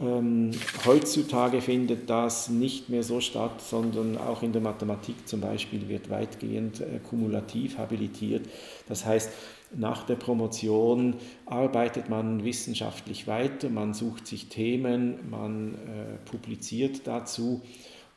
Ähm, 0.01 0.53
heutzutage 0.87 1.61
findet 1.61 2.09
das 2.09 2.49
nicht 2.49 2.89
mehr 2.89 3.03
so 3.03 3.21
statt, 3.21 3.61
sondern 3.61 4.17
auch 4.17 4.43
in 4.43 4.53
der 4.53 4.63
Mathematik 4.63 5.29
zum 5.29 5.43
Beispiel 5.43 5.87
wird 5.89 6.09
weitgehend 6.09 6.81
äh, 6.81 6.99
kumulativ 7.07 7.77
habilitiert. 7.77 8.47
Das 8.89 9.05
heißt, 9.05 9.31
nach 9.77 10.05
der 10.05 10.17
Promotion 10.17 11.15
arbeitet 11.47 12.09
man 12.09 12.45
wissenschaftlich 12.45 13.27
weiter, 13.27 13.69
man 13.69 13.95
sucht 13.95 14.27
sich 14.27 14.49
Themen, 14.49 15.31
man 15.31 15.75
äh, 15.75 16.29
publiziert 16.31 17.07
dazu 17.07 17.63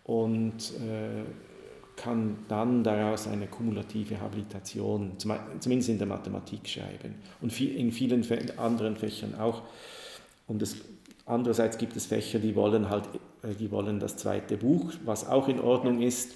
und 0.03 0.73
äh, 0.79 1.23
kann 1.95 2.37
dann 2.49 2.83
daraus 2.83 3.27
eine 3.27 3.47
kumulative 3.47 4.19
Habilitation, 4.19 5.13
zumindest 5.59 5.89
in 5.89 5.97
der 5.97 6.07
Mathematik, 6.07 6.67
schreiben 6.67 7.15
und 7.41 7.57
in 7.59 7.91
vielen 7.91 8.23
anderen 8.57 8.97
Fächern 8.97 9.35
auch. 9.35 9.63
Und 10.47 10.61
es 10.61 10.75
Andererseits 11.25 11.79
gibt 11.79 11.95
es 11.95 12.05
Fächer, 12.05 12.37
die 12.39 12.55
wollen 12.55 12.89
halt, 12.89 13.09
äh, 13.41 13.55
die 13.55 13.71
wollen 13.71 13.99
das 13.99 14.15
zweite 14.17 14.57
Buch, 14.57 14.93
was 15.03 15.27
auch 15.27 15.47
in 15.47 15.59
Ordnung 15.59 16.01
ist. 16.01 16.35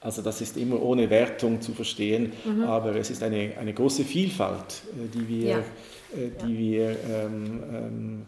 Also 0.00 0.22
das 0.22 0.40
ist 0.40 0.56
immer 0.56 0.80
ohne 0.80 1.10
Wertung 1.10 1.60
zu 1.60 1.72
verstehen, 1.72 2.32
mhm. 2.44 2.62
aber 2.64 2.94
es 2.96 3.10
ist 3.10 3.22
eine, 3.22 3.54
eine 3.58 3.74
große 3.74 4.04
Vielfalt, 4.04 4.82
äh, 4.96 5.08
die 5.12 5.28
wir, 5.28 5.48
ja. 5.48 5.58
Äh, 5.58 6.30
die 6.44 6.52
ja. 6.52 6.58
wir, 6.58 6.96
ähm, 7.10 8.26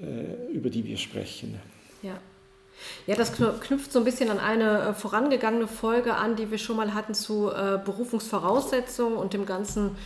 ähm, 0.00 0.16
über 0.52 0.70
die 0.70 0.84
wir 0.84 0.96
sprechen. 0.96 1.58
Ja. 2.02 2.18
Ja, 3.08 3.16
das 3.16 3.32
knüpft 3.32 3.90
so 3.90 3.98
ein 3.98 4.04
bisschen 4.04 4.30
an 4.30 4.38
eine 4.38 4.94
vorangegangene 4.94 5.66
Folge 5.66 6.14
an, 6.14 6.36
die 6.36 6.52
wir 6.52 6.58
schon 6.58 6.76
mal 6.76 6.94
hatten 6.94 7.12
zu 7.12 7.50
Berufungsvoraussetzungen 7.84 9.16
und 9.16 9.32
dem 9.32 9.46
ganzen 9.46 9.96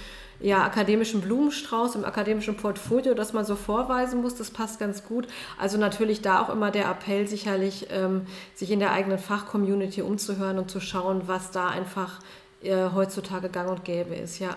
ja, 0.43 0.65
akademischen 0.65 1.21
Blumenstrauß 1.21 1.95
im 1.95 2.05
akademischen 2.05 2.57
Portfolio, 2.57 3.15
das 3.15 3.33
man 3.33 3.45
so 3.45 3.55
vorweisen 3.57 4.21
muss. 4.21 4.35
Das 4.35 4.51
passt 4.51 4.79
ganz 4.79 5.05
gut. 5.05 5.27
Also 5.59 5.79
natürlich 5.79 6.21
da 6.21 6.43
auch 6.43 6.51
immer 6.51 6.71
der 6.71 6.91
Appell, 6.91 7.27
sicherlich 7.27 7.87
ähm, 7.91 8.27
sich 8.55 8.71
in 8.71 8.81
der 8.81 8.93
eigenen 8.93 9.19
Fachcommunity 9.19 10.03
umzuhören 10.03 10.59
und 10.59 10.71
zu 10.71 10.81
schauen, 10.81 11.23
was 11.27 11.51
da 11.51 11.69
einfach 11.69 12.21
äh, 12.63 12.91
heutzutage 12.95 13.49
gang 13.49 13.71
und 13.71 13.85
gäbe 13.85 14.15
ist. 14.15 14.39
Ja. 14.39 14.57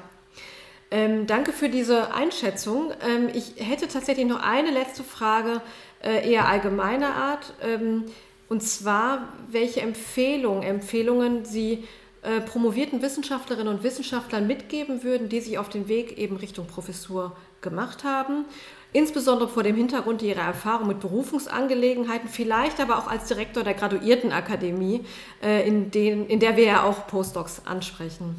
Ähm, 0.91 1.27
danke 1.27 1.51
für 1.51 1.69
diese 1.69 2.13
Einschätzung. 2.13 2.91
Ähm, 3.05 3.29
ich 3.33 3.53
hätte 3.57 3.87
tatsächlich 3.87 4.25
noch 4.25 4.41
eine 4.41 4.71
letzte 4.71 5.03
Frage, 5.03 5.61
äh, 6.03 6.31
eher 6.31 6.47
allgemeiner 6.47 7.15
Art. 7.15 7.53
Ähm, 7.61 8.05
und 8.47 8.61
zwar, 8.61 9.29
welche 9.49 9.81
Empfehlungen, 9.81 10.63
Empfehlungen 10.63 11.45
Sie 11.45 11.83
äh, 12.25 12.41
promovierten 12.41 13.01
Wissenschaftlerinnen 13.01 13.73
und 13.73 13.83
Wissenschaftlern 13.83 14.47
mitgeben 14.47 15.03
würden, 15.03 15.29
die 15.29 15.41
sich 15.41 15.57
auf 15.59 15.69
den 15.69 15.87
Weg 15.87 16.17
eben 16.17 16.37
Richtung 16.37 16.65
Professur 16.65 17.35
gemacht 17.61 18.03
haben. 18.03 18.45
Insbesondere 18.93 19.47
vor 19.47 19.61
dem 19.61 19.75
Hintergrund 19.75 20.21
ihrer 20.21 20.41
Erfahrung 20.41 20.87
mit 20.87 20.99
Berufungsangelegenheiten, 21.01 22.27
vielleicht 22.27 22.79
aber 22.79 22.97
auch 22.97 23.07
als 23.07 23.27
Direktor 23.27 23.63
der 23.63 23.75
Graduiertenakademie, 23.75 25.01
äh, 25.43 25.67
in, 25.67 25.91
den, 25.91 26.25
in 26.27 26.39
der 26.39 26.57
wir 26.57 26.63
ja 26.63 26.83
auch 26.83 27.05
Postdocs 27.05 27.61
ansprechen. 27.65 28.35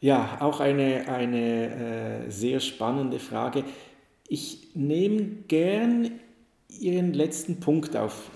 Ja, 0.00 0.38
auch 0.40 0.60
eine, 0.60 1.08
eine 1.08 2.26
äh, 2.26 2.30
sehr 2.30 2.60
spannende 2.60 3.18
Frage. 3.18 3.64
Ich 4.28 4.68
nehme 4.74 5.22
gern 5.48 6.20
Ihren 6.68 7.12
letzten 7.12 7.60
Punkt 7.60 7.96
auf. 7.96 8.30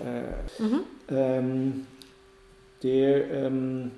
Mhm. 0.59 0.81
ähm, 1.09 1.85
der 2.83 3.31
ähm, 3.31 3.91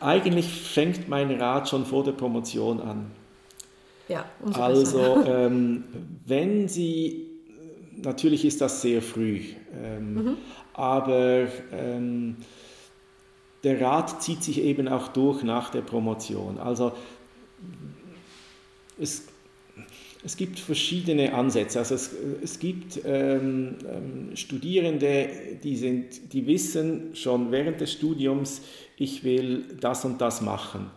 eigentlich 0.00 0.46
fängt 0.46 1.08
mein 1.08 1.30
Rat 1.40 1.68
schon 1.68 1.86
vor 1.86 2.04
der 2.04 2.12
Promotion 2.12 2.80
an. 2.80 3.10
Ja, 4.08 4.26
also 4.52 5.22
ähm, 5.26 5.84
wenn 6.26 6.68
Sie, 6.68 7.26
natürlich 7.96 8.44
ist 8.44 8.60
das 8.60 8.82
sehr 8.82 9.00
früh, 9.00 9.40
ähm, 9.82 10.14
mhm. 10.14 10.36
aber 10.74 11.46
ähm, 11.72 12.36
der 13.62 13.80
Rat 13.80 14.22
zieht 14.22 14.42
sich 14.42 14.60
eben 14.60 14.88
auch 14.88 15.08
durch 15.08 15.42
nach 15.42 15.70
der 15.70 15.80
Promotion. 15.80 16.58
Also 16.58 16.92
es 18.98 19.26
es 20.24 20.36
gibt 20.36 20.58
verschiedene 20.58 21.34
Ansätze. 21.34 21.78
Also 21.78 21.94
es, 21.94 22.10
es 22.42 22.58
gibt 22.58 23.00
ähm, 23.04 23.76
ähm, 23.86 24.36
Studierende, 24.36 25.28
die, 25.62 25.76
sind, 25.76 26.32
die 26.32 26.46
wissen 26.46 27.14
schon 27.14 27.52
während 27.52 27.80
des 27.80 27.92
Studiums, 27.92 28.62
ich 28.96 29.22
will 29.22 29.64
das 29.80 30.04
und 30.04 30.20
das 30.20 30.40
machen. 30.40 30.90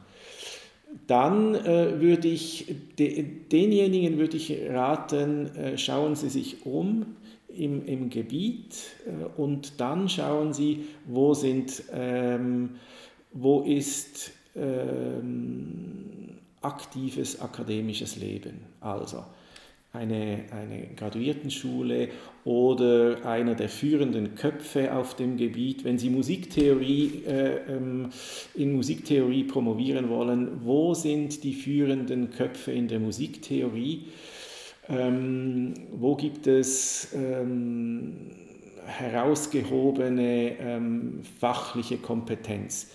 Dann 1.07 1.55
äh, 1.55 1.99
würde 1.99 2.29
ich 2.29 2.73
de, 2.97 3.23
denjenigen 3.51 4.17
würde 4.17 4.37
ich 4.37 4.57
raten, 4.69 5.47
äh, 5.55 5.77
schauen 5.77 6.15
Sie 6.15 6.29
sich 6.29 6.65
um 6.65 7.17
im, 7.49 7.85
im 7.85 8.09
Gebiet 8.09 8.75
äh, 9.05 9.39
und 9.39 9.79
dann 9.79 10.07
schauen 10.07 10.53
Sie, 10.53 10.85
wo 11.05 11.33
sind, 11.33 11.83
ähm, 11.93 12.75
wo 13.33 13.61
ist 13.61 14.31
ähm, 14.55 15.66
aktives 16.67 17.39
akademisches 17.39 18.17
Leben. 18.17 18.59
Also 18.81 19.23
eine, 19.93 20.43
eine 20.51 20.87
Graduiertenschule 20.95 22.09
oder 22.43 23.25
einer 23.25 23.55
der 23.55 23.69
führenden 23.69 24.35
Köpfe 24.35 24.93
auf 24.93 25.15
dem 25.15 25.37
Gebiet, 25.37 25.83
wenn 25.83 25.97
Sie 25.97 26.09
Musiktheorie, 26.09 27.23
äh, 27.25 27.57
ähm, 27.69 28.09
in 28.53 28.73
Musiktheorie 28.75 29.45
promovieren 29.45 30.09
wollen, 30.09 30.63
wo 30.63 30.93
sind 30.93 31.43
die 31.43 31.53
führenden 31.53 32.29
Köpfe 32.31 32.71
in 32.71 32.87
der 32.87 32.99
Musiktheorie? 32.99 34.07
Ähm, 34.89 35.73
wo 35.91 36.15
gibt 36.15 36.47
es 36.47 37.13
ähm, 37.13 38.31
herausgehobene 38.85 40.57
ähm, 40.59 41.21
fachliche 41.39 41.97
Kompetenz? 41.97 42.91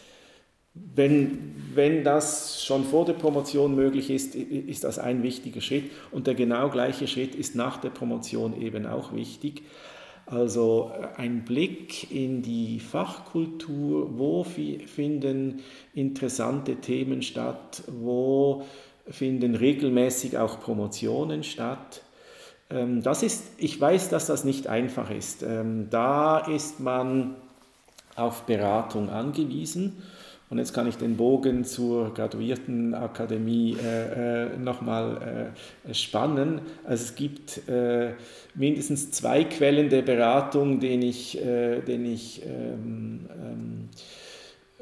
Wenn, 0.74 1.54
wenn 1.74 2.02
das 2.02 2.64
schon 2.64 2.85
vor 2.85 3.04
der 3.04 3.12
Promotion 3.12 3.74
möglich 3.74 4.08
ist, 4.08 4.35
ist 4.35 4.85
das 4.85 4.98
ein 4.98 5.22
wichtiger 5.22 5.61
Schritt. 5.61 5.90
Und 6.11 6.26
der 6.26 6.35
genau 6.35 6.70
gleiche 6.70 7.06
Schritt 7.06 7.35
ist 7.35 7.54
nach 7.54 7.76
der 7.78 7.90
Promotion 7.90 8.61
eben 8.61 8.87
auch 8.87 9.12
wichtig. 9.12 9.62
Also 10.26 10.92
äh, 10.94 11.20
ein 11.20 11.44
Blick 11.44 12.11
in 12.11 12.42
die 12.42 12.80
Fachkultur, 12.80 14.18
wo 14.18 14.44
finden 14.44 15.61
interessante 15.94 16.76
Themen 16.76 17.22
statt, 17.22 17.82
wo 17.88 18.64
finden 19.08 19.56
regelmäßig 19.56 20.38
auch 20.38 20.61
Promotionen 20.61 21.42
statt. 21.42 22.02
Ähm, 22.70 23.02
das 23.02 23.22
ist, 23.22 23.44
ich 23.58 23.78
weiß, 23.78 24.08
dass 24.08 24.26
das 24.26 24.44
nicht 24.44 24.68
einfach 24.68 25.11
ist. 25.11 25.42
Ähm, 25.42 25.88
da 25.90 26.38
ist 26.38 26.80
man 26.80 27.35
auf 28.14 28.42
Beratung 28.42 29.11
angewiesen. 29.11 30.02
Und 30.53 30.59
jetzt 30.59 30.75
kann 30.75 30.87
ich 30.87 30.97
den 30.99 31.17
Bogen 31.17 31.65
zur 31.65 32.12
Graduiertenakademie 32.12 33.75
äh, 33.83 34.49
äh, 34.53 34.59
nochmal 34.59 35.55
äh, 35.88 35.95
spannen. 35.95 36.61
Also 36.85 37.05
es 37.05 37.15
gibt 37.15 37.67
äh, 37.71 38.11
mindestens 38.55 39.12
zwei 39.12 39.45
Quellen 39.45 39.88
der 39.88 40.03
Beratung, 40.03 40.79
den 40.79 41.01
ich, 41.01 41.43
äh, 41.43 41.81
den 41.81 42.05
ich 42.05 42.43
ähm, 42.45 43.21
ähm, 43.43 43.88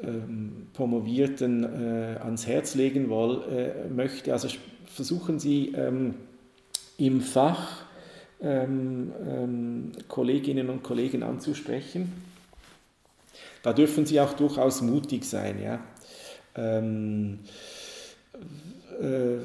ähm, 0.03 0.51
Promovierten 0.73 1.63
äh, 1.63 2.17
ans 2.19 2.47
Herz 2.47 2.75
legen 2.75 3.07
woll, 3.07 3.41
äh, 3.49 3.89
möchte. 3.89 4.33
Also 4.33 4.49
versuchen 4.87 5.39
Sie 5.39 5.71
ähm, 5.73 6.15
im 6.97 7.21
Fach 7.21 7.85
ähm, 8.41 9.13
ähm, 9.25 9.91
Kolleginnen 10.09 10.69
und 10.69 10.83
Kollegen 10.83 11.23
anzusprechen 11.23 12.11
da 13.63 13.73
dürfen 13.73 14.05
Sie 14.05 14.19
auch 14.19 14.33
durchaus 14.33 14.81
mutig 14.81 15.25
sein. 15.25 15.61
Ja? 15.61 15.79
Ähm, 16.55 17.39
äh, 18.99 19.37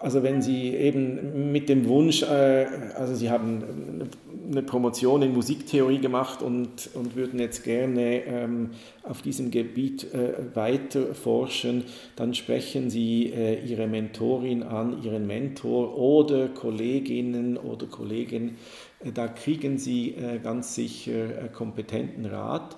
also 0.00 0.22
wenn 0.22 0.40
Sie 0.40 0.68
eben 0.68 1.52
mit 1.52 1.68
dem 1.68 1.86
Wunsch, 1.86 2.22
äh, 2.22 2.66
also 2.94 3.14
Sie 3.14 3.30
haben 3.30 4.08
eine 4.50 4.62
Promotion 4.62 5.22
in 5.22 5.34
Musiktheorie 5.34 5.98
gemacht 5.98 6.42
und, 6.42 6.90
und 6.94 7.16
würden 7.16 7.38
jetzt 7.38 7.64
gerne 7.64 8.24
ähm, 8.24 8.70
auf 9.02 9.20
diesem 9.22 9.50
Gebiet 9.50 10.12
äh, 10.14 10.54
weiter 10.54 11.14
forschen, 11.14 11.84
dann 12.16 12.34
sprechen 12.34 12.88
Sie 12.88 13.26
äh, 13.26 13.62
Ihre 13.64 13.86
Mentorin 13.86 14.62
an, 14.62 15.02
Ihren 15.02 15.26
Mentor 15.26 15.96
oder 15.98 16.48
Kolleginnen 16.48 17.56
oder 17.58 17.86
Kollegen. 17.86 18.56
Äh, 19.04 19.12
da 19.12 19.28
kriegen 19.28 19.76
Sie 19.76 20.14
äh, 20.14 20.38
ganz 20.38 20.74
sicher 20.74 21.48
kompetenten 21.52 22.26
Rat. 22.26 22.76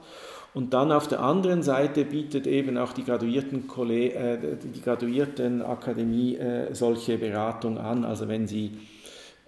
Und 0.55 0.75
dann 0.75 0.93
auf 0.93 1.09
der 1.09 1.21
anderen 1.21 1.63
Seite 1.63 2.05
bietet 2.05 2.47
eben 2.47 2.77
auch 2.77 2.93
die, 2.93 3.05
Graduierten 3.05 3.65
äh, 3.89 4.39
die 4.63 4.83
Graduiertenakademie 4.83 6.37
äh, 6.37 6.75
solche 6.75 7.17
Beratung 7.17 7.79
an. 7.79 8.05
Also 8.05 8.29
wenn 8.29 8.47
Sie 8.47 8.73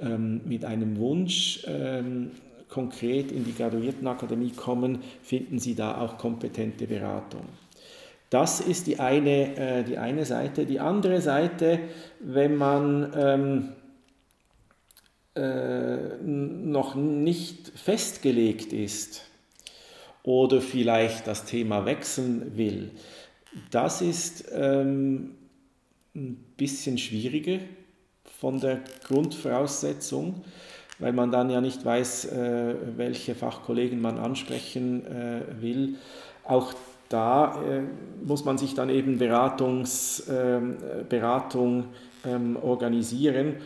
ähm, 0.01 0.41
mit 0.47 0.65
einem 0.65 0.97
Wunsch 0.97 1.63
ähm, 1.67 2.31
konkret 2.71 3.33
in 3.33 3.45
die 3.45 3.55
Graduiertenakademie 3.55 4.53
kommen, 4.53 5.01
finden 5.23 5.59
Sie 5.59 5.75
da 5.75 6.01
auch 6.01 6.17
kompetente 6.17 6.87
Beratung. 6.87 7.45
Das 8.31 8.61
ist 8.61 8.87
die 8.87 8.99
eine, 8.99 9.57
äh, 9.57 9.85
die 9.85 9.99
eine 9.99 10.25
Seite. 10.25 10.65
Die 10.65 10.81
andere 10.81 11.21
Seite, 11.21 11.81
wenn 12.19 12.57
man 12.57 13.13
ähm, 13.15 13.69
äh, 15.35 16.17
noch 16.23 16.95
nicht 16.95 17.73
festgelegt 17.79 18.73
ist 18.73 19.34
oder 20.25 20.61
vielleicht 20.61 21.29
das 21.29 21.45
Thema 21.45 21.85
wechseln 21.85 22.57
will, 22.57 22.91
das 23.71 24.03
ist 24.03 24.47
ähm, 24.53 25.37
ein 26.15 26.37
bisschen 26.57 26.99
schwieriger 26.99 27.61
von 28.41 28.61
der 28.61 28.81
Grundvoraussetzung, 29.07 30.43
weil 30.99 31.13
man 31.13 31.31
dann 31.31 31.51
ja 31.51 31.61
nicht 31.61 31.85
weiß, 31.85 32.27
äh, 32.27 32.75
welche 32.97 33.35
Fachkollegen 33.35 34.01
man 34.01 34.19
ansprechen 34.19 35.07
äh, 35.07 35.41
will. 35.61 35.97
Auch 36.45 36.73
da 37.09 37.63
äh, 37.63 37.83
muss 38.25 38.45
man 38.45 38.59
sich 38.59 38.75
dann 38.75 38.91
eben 38.91 39.19
Beratungs, 39.19 40.25
ähm, 40.29 40.77
Beratung 41.09 41.87
ähm, 42.25 42.57
organisieren. 42.61 43.57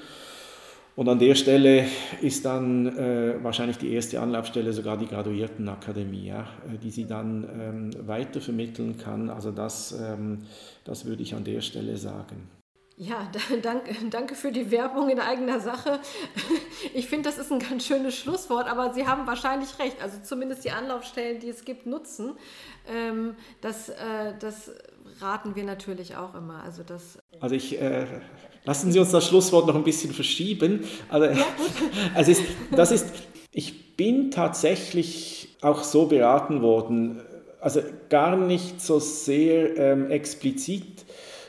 Und 0.99 1.09
an 1.09 1.21
der 1.21 1.37
Stelle 1.37 1.87
ist 2.23 2.45
dann 2.45 2.99
äh, 2.99 3.37
wahrscheinlich 3.41 3.79
die 3.79 3.93
erste 3.93 4.21
Anlaufstelle 4.21 4.73
sogar 4.73 4.97
die 4.97 5.07
Graduiertenakademie, 5.07 6.27
ja, 6.27 6.41
äh, 6.41 6.77
die 6.77 6.91
sie 6.91 7.07
dann 7.07 7.49
ähm, 7.57 8.09
weitervermitteln 8.09 8.99
kann. 8.99 9.31
Also 9.31 9.53
das, 9.53 9.93
ähm, 9.93 10.47
das 10.83 11.05
würde 11.05 11.23
ich 11.23 11.37
an 11.37 11.45
der 11.45 11.61
Stelle 11.61 11.97
sagen. 11.97 12.49
Ja, 12.97 13.31
danke, 13.63 13.95
danke 14.11 14.35
für 14.35 14.51
die 14.51 14.73
Werbung 14.73 15.09
in 15.09 15.21
eigener 15.21 15.61
Sache. 15.61 16.01
Ich 16.95 17.07
finde, 17.07 17.29
das 17.29 17.39
ist 17.39 17.53
ein 17.53 17.61
ganz 17.61 17.87
schönes 17.87 18.17
Schlusswort, 18.17 18.67
aber 18.67 18.93
Sie 18.93 19.07
haben 19.07 19.25
wahrscheinlich 19.25 19.79
recht. 19.79 20.03
Also 20.03 20.19
zumindest 20.25 20.65
die 20.65 20.73
Anlaufstellen, 20.73 21.39
die 21.39 21.49
es 21.49 21.65
gibt, 21.65 21.87
nutzen. 21.87 22.33
Ähm, 22.93 23.37
das, 23.61 23.89
äh, 23.89 24.35
das 24.41 24.73
raten 25.21 25.55
wir 25.55 25.63
natürlich 25.63 26.17
auch 26.17 26.35
immer. 26.35 26.65
Also, 26.65 26.83
das 26.83 27.21
also 27.41 27.55
ich, 27.55 27.81
äh, 27.81 28.05
lassen 28.65 28.93
Sie 28.93 28.99
uns 28.99 29.11
das 29.11 29.27
Schlusswort 29.27 29.67
noch 29.67 29.75
ein 29.75 29.85
bisschen 29.85 30.13
verschieben. 30.13 30.85
Also, 31.09 31.29
also 32.15 32.31
ist, 32.31 32.43
das 32.71 32.93
ist, 32.93 33.07
ich 33.53 33.97
bin 33.97 34.31
tatsächlich 34.31 35.57
auch 35.61 35.83
so 35.83 36.07
beraten 36.07 36.63
worden, 36.63 37.21
also 37.61 37.81
gar 38.09 38.37
nicht 38.37 38.81
so 38.81 39.01
sehr 39.01 39.77
ähm, 39.77 40.11
explizit 40.11 41.05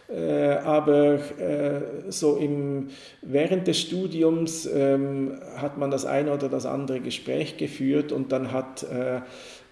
äh, 0.09 0.57
aber 0.63 1.19
äh, 1.39 1.81
so 2.09 2.35
im, 2.35 2.89
während 3.21 3.67
des 3.67 3.79
Studiums 3.79 4.65
ähm, 4.65 5.39
hat 5.57 5.77
man 5.77 5.91
das 5.91 6.05
eine 6.05 6.33
oder 6.33 6.49
das 6.49 6.65
andere 6.65 6.99
Gespräch 6.99 7.57
geführt 7.57 8.11
und 8.11 8.31
dann 8.31 8.51
hat 8.51 8.81
äh, 8.83 9.21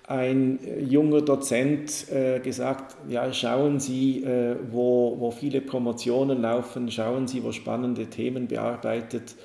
ein 0.08 0.60
junger 0.88 1.22
Dozent 1.22 2.08
gesagt, 2.44 2.96
ja, 3.10 3.32
schauen 3.34 3.80
Sie, 3.82 4.26
wo, 4.72 5.18
wo 5.20 5.32
viele 5.32 5.60
Promotionen 5.60 6.42
laufen, 6.42 6.90
schauen 6.90 7.28
Sie, 7.28 7.44
wo 7.44 7.52
spannende 7.52 8.06
Themen 8.08 8.48
bearbeitet 8.48 9.36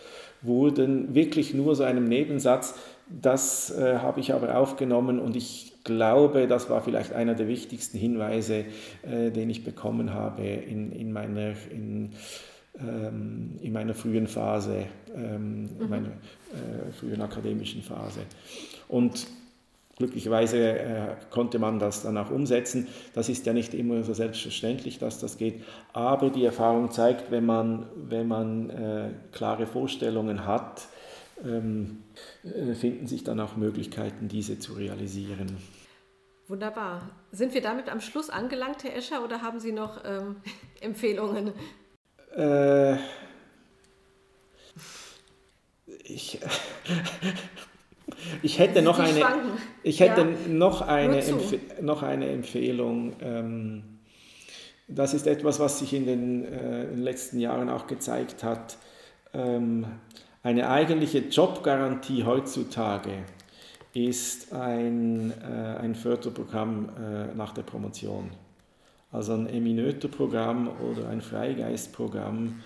wurden, 0.41 1.15
wirklich 1.15 1.53
nur 1.53 1.75
so 1.75 1.83
einem 1.83 2.05
Nebensatz. 2.05 2.77
Das 3.09 3.77
habe 3.77 4.21
ich 4.21 4.33
aber 4.33 4.57
aufgenommen 4.57 5.19
und 5.19 5.35
ich 5.35 5.73
glaube, 5.85 6.47
das 6.47 6.71
war 6.71 6.83
vielleicht 6.83 7.13
einer 7.13 7.35
der 7.35 7.49
wichtigsten 7.49 7.99
Hinweise, 7.99 8.65
äh, 9.03 9.31
den 9.31 9.51
ich 9.51 9.65
bekommen 9.65 10.13
habe 10.13 10.43
in, 10.43 10.93
in, 10.93 11.13
meiner, 11.13 11.55
in, 11.71 12.13
ähm, 12.79 13.59
in 13.61 13.73
meiner 13.73 13.95
frühen 13.95 14.27
Phase, 14.27 14.87
ähm, 15.15 15.69
in 15.79 15.85
mhm. 15.85 15.91
meiner 15.91 16.09
äh, 16.09 16.93
frühen 16.99 17.21
akademischen 17.21 17.83
Phase. 17.83 18.21
Und 18.89 19.27
glücklicherweise 19.97 20.79
äh, 20.79 21.17
konnte 21.31 21.59
man 21.59 21.79
das 21.79 22.03
dann 22.03 22.17
auch 22.17 22.31
umsetzen. 22.31 22.89
Das 23.15 23.29
ist 23.29 23.47
ja 23.47 23.53
nicht 23.53 23.75
immer 23.75 24.03
so 24.03 24.15
selbstverständlich, 24.15 24.99
dass 24.99 25.19
das 25.19 25.37
geht, 25.37 25.63
aber 25.93 26.31
die 26.31 26.45
Erfahrung 26.45 26.91
zeigt, 26.91 27.31
wenn 27.31 27.47
man, 27.47 27.87
wenn 27.97 28.29
man 28.29 28.71
äh, 28.71 29.11
klare 29.33 29.67
Vorstellungen 29.67 30.47
hat, 30.47 30.87
ähm, 31.45 32.03
äh, 32.45 32.75
finden 32.75 33.07
sich 33.07 33.25
dann 33.25 33.41
auch 33.41 33.57
Möglichkeiten, 33.57 34.29
diese 34.29 34.59
zu 34.59 34.75
realisieren. 34.75 35.57
Wunderbar. 36.49 37.11
Sind 37.31 37.55
wir 37.55 37.63
damit 37.63 37.89
am 37.89 38.01
Schluss 38.01 38.29
angelangt, 38.29 38.85
Herr 38.85 38.97
Escher, 38.97 39.25
oder 39.25 39.43
haben 39.43 39.61
Sie 39.61 39.73
noch 39.73 40.03
ähm, 40.05 40.37
Empfehlungen? 40.81 41.53
Äh, 42.37 42.97
ich, 46.05 46.41
ich 48.43 48.59
hätte, 48.59 48.83
noch 48.83 48.99
eine, 48.99 49.25
ich 49.83 50.01
hätte 50.01 50.21
ja. 50.23 50.49
noch, 50.49 50.83
eine 50.83 51.23
noch 51.81 52.03
eine 52.03 52.29
Empfehlung. 52.29 53.15
Ähm, 53.21 53.83
das 54.89 55.15
ist 55.15 55.27
etwas, 55.27 55.61
was 55.61 55.79
sich 55.79 55.95
in 55.95 56.07
den, 56.07 56.45
äh, 56.45 56.85
in 56.85 56.91
den 56.91 57.03
letzten 57.03 57.39
Jahren 57.39 57.69
auch 57.69 57.87
gezeigt 57.87 58.45
hat. 58.45 58.77
Ähm, 59.33 59.87
eine 60.43 60.69
eigentliche 60.69 61.21
Jobgarantie 61.21 62.25
heutzutage 62.25 63.11
ist 63.95 64.53
ein, 64.53 65.33
äh, 65.43 65.79
ein 65.81 65.95
Förderprogramm 65.95 66.89
äh, 66.89 67.35
nach 67.35 67.53
der 67.53 67.63
Promotion. 67.63 68.31
Also 69.11 69.35
ein 69.35 69.47
Eminöter-Programm 69.47 70.71
oder 70.91 71.09
ein 71.09 71.21
Freigeistprogramm. 71.21 72.63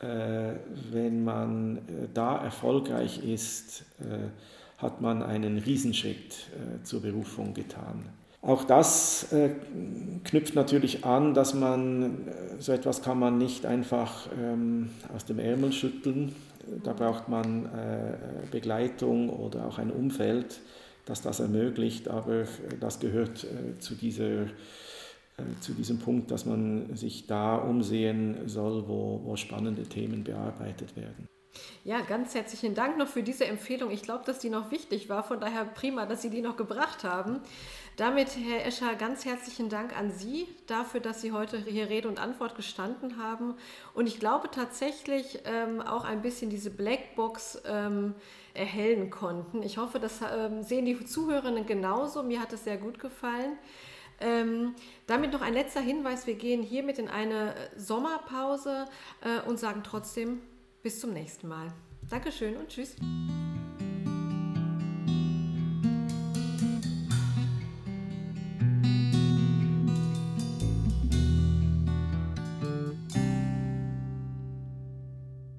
Wenn 0.00 1.24
man 1.24 1.80
da 2.14 2.38
erfolgreich 2.38 3.22
ist, 3.22 3.84
hat 4.80 5.00
man 5.00 5.22
einen 5.22 5.58
Riesenschritt 5.58 6.50
äh, 6.52 6.82
zur 6.82 7.02
Berufung 7.02 7.54
getan. 7.54 8.08
Auch 8.42 8.64
das 8.64 9.26
knüpft 10.24 10.54
natürlich 10.54 11.04
an, 11.04 11.34
dass 11.34 11.52
man, 11.52 12.26
so 12.58 12.72
etwas 12.72 13.02
kann 13.02 13.18
man 13.18 13.36
nicht 13.36 13.66
einfach 13.66 14.28
ähm, 14.34 14.88
aus 15.14 15.26
dem 15.26 15.38
Ärmel 15.38 15.72
schütteln, 15.72 16.34
da 16.84 16.92
braucht 16.92 17.28
man 17.28 17.66
äh, 17.66 18.16
Begleitung 18.50 19.30
oder 19.30 19.66
auch 19.66 19.78
ein 19.78 19.90
Umfeld, 19.90 20.60
das 21.04 21.22
das 21.22 21.40
ermöglicht, 21.40 22.08
aber 22.08 22.44
das 22.78 23.00
gehört 23.00 23.44
äh, 23.44 23.78
zu, 23.78 23.94
dieser, 23.94 24.42
äh, 24.42 24.48
zu 25.60 25.72
diesem 25.72 25.98
Punkt, 25.98 26.30
dass 26.30 26.46
man 26.46 26.94
sich 26.96 27.26
da 27.26 27.56
umsehen 27.56 28.36
soll, 28.46 28.86
wo, 28.88 29.20
wo 29.24 29.36
spannende 29.36 29.82
Themen 29.84 30.24
bearbeitet 30.24 30.96
werden. 30.96 31.26
Ja, 31.84 32.00
ganz 32.00 32.34
herzlichen 32.34 32.74
Dank 32.74 32.98
noch 32.98 33.08
für 33.08 33.22
diese 33.22 33.46
Empfehlung. 33.46 33.90
Ich 33.90 34.02
glaube, 34.02 34.24
dass 34.24 34.38
die 34.38 34.50
noch 34.50 34.70
wichtig 34.70 35.08
war. 35.08 35.24
Von 35.24 35.40
daher 35.40 35.64
prima, 35.64 36.06
dass 36.06 36.22
Sie 36.22 36.30
die 36.30 36.42
noch 36.42 36.56
gebracht 36.56 37.04
haben. 37.04 37.40
Damit, 37.96 38.36
Herr 38.36 38.66
Escher, 38.66 38.94
ganz 38.94 39.24
herzlichen 39.24 39.68
Dank 39.68 39.96
an 39.98 40.10
Sie 40.10 40.46
dafür, 40.66 41.00
dass 41.00 41.20
Sie 41.20 41.32
heute 41.32 41.58
hier 41.58 41.88
Rede 41.88 42.08
und 42.08 42.18
Antwort 42.18 42.54
gestanden 42.54 43.16
haben. 43.16 43.54
Und 43.94 44.06
ich 44.06 44.20
glaube 44.20 44.50
tatsächlich 44.50 45.40
ähm, 45.44 45.80
auch 45.80 46.04
ein 46.04 46.22
bisschen 46.22 46.50
diese 46.50 46.70
Blackbox 46.70 47.62
ähm, 47.66 48.14
erhellen 48.54 49.10
konnten. 49.10 49.62
Ich 49.62 49.78
hoffe, 49.78 49.98
das 49.98 50.20
ähm, 50.22 50.62
sehen 50.62 50.84
die 50.84 51.04
Zuhörerinnen 51.04 51.66
genauso. 51.66 52.22
Mir 52.22 52.40
hat 52.40 52.52
es 52.52 52.64
sehr 52.64 52.76
gut 52.76 52.98
gefallen. 52.98 53.58
Ähm, 54.20 54.74
damit 55.06 55.32
noch 55.32 55.40
ein 55.40 55.54
letzter 55.54 55.80
Hinweis. 55.80 56.26
Wir 56.26 56.34
gehen 56.34 56.62
hiermit 56.62 56.98
in 56.98 57.08
eine 57.08 57.54
Sommerpause 57.76 58.84
äh, 59.22 59.48
und 59.48 59.58
sagen 59.58 59.82
trotzdem 59.82 60.42
bis 60.82 61.00
zum 61.00 61.12
nächsten 61.12 61.48
Mal. 61.48 61.72
Dankeschön 62.08 62.56
und 62.56 62.68
tschüss. 62.68 62.96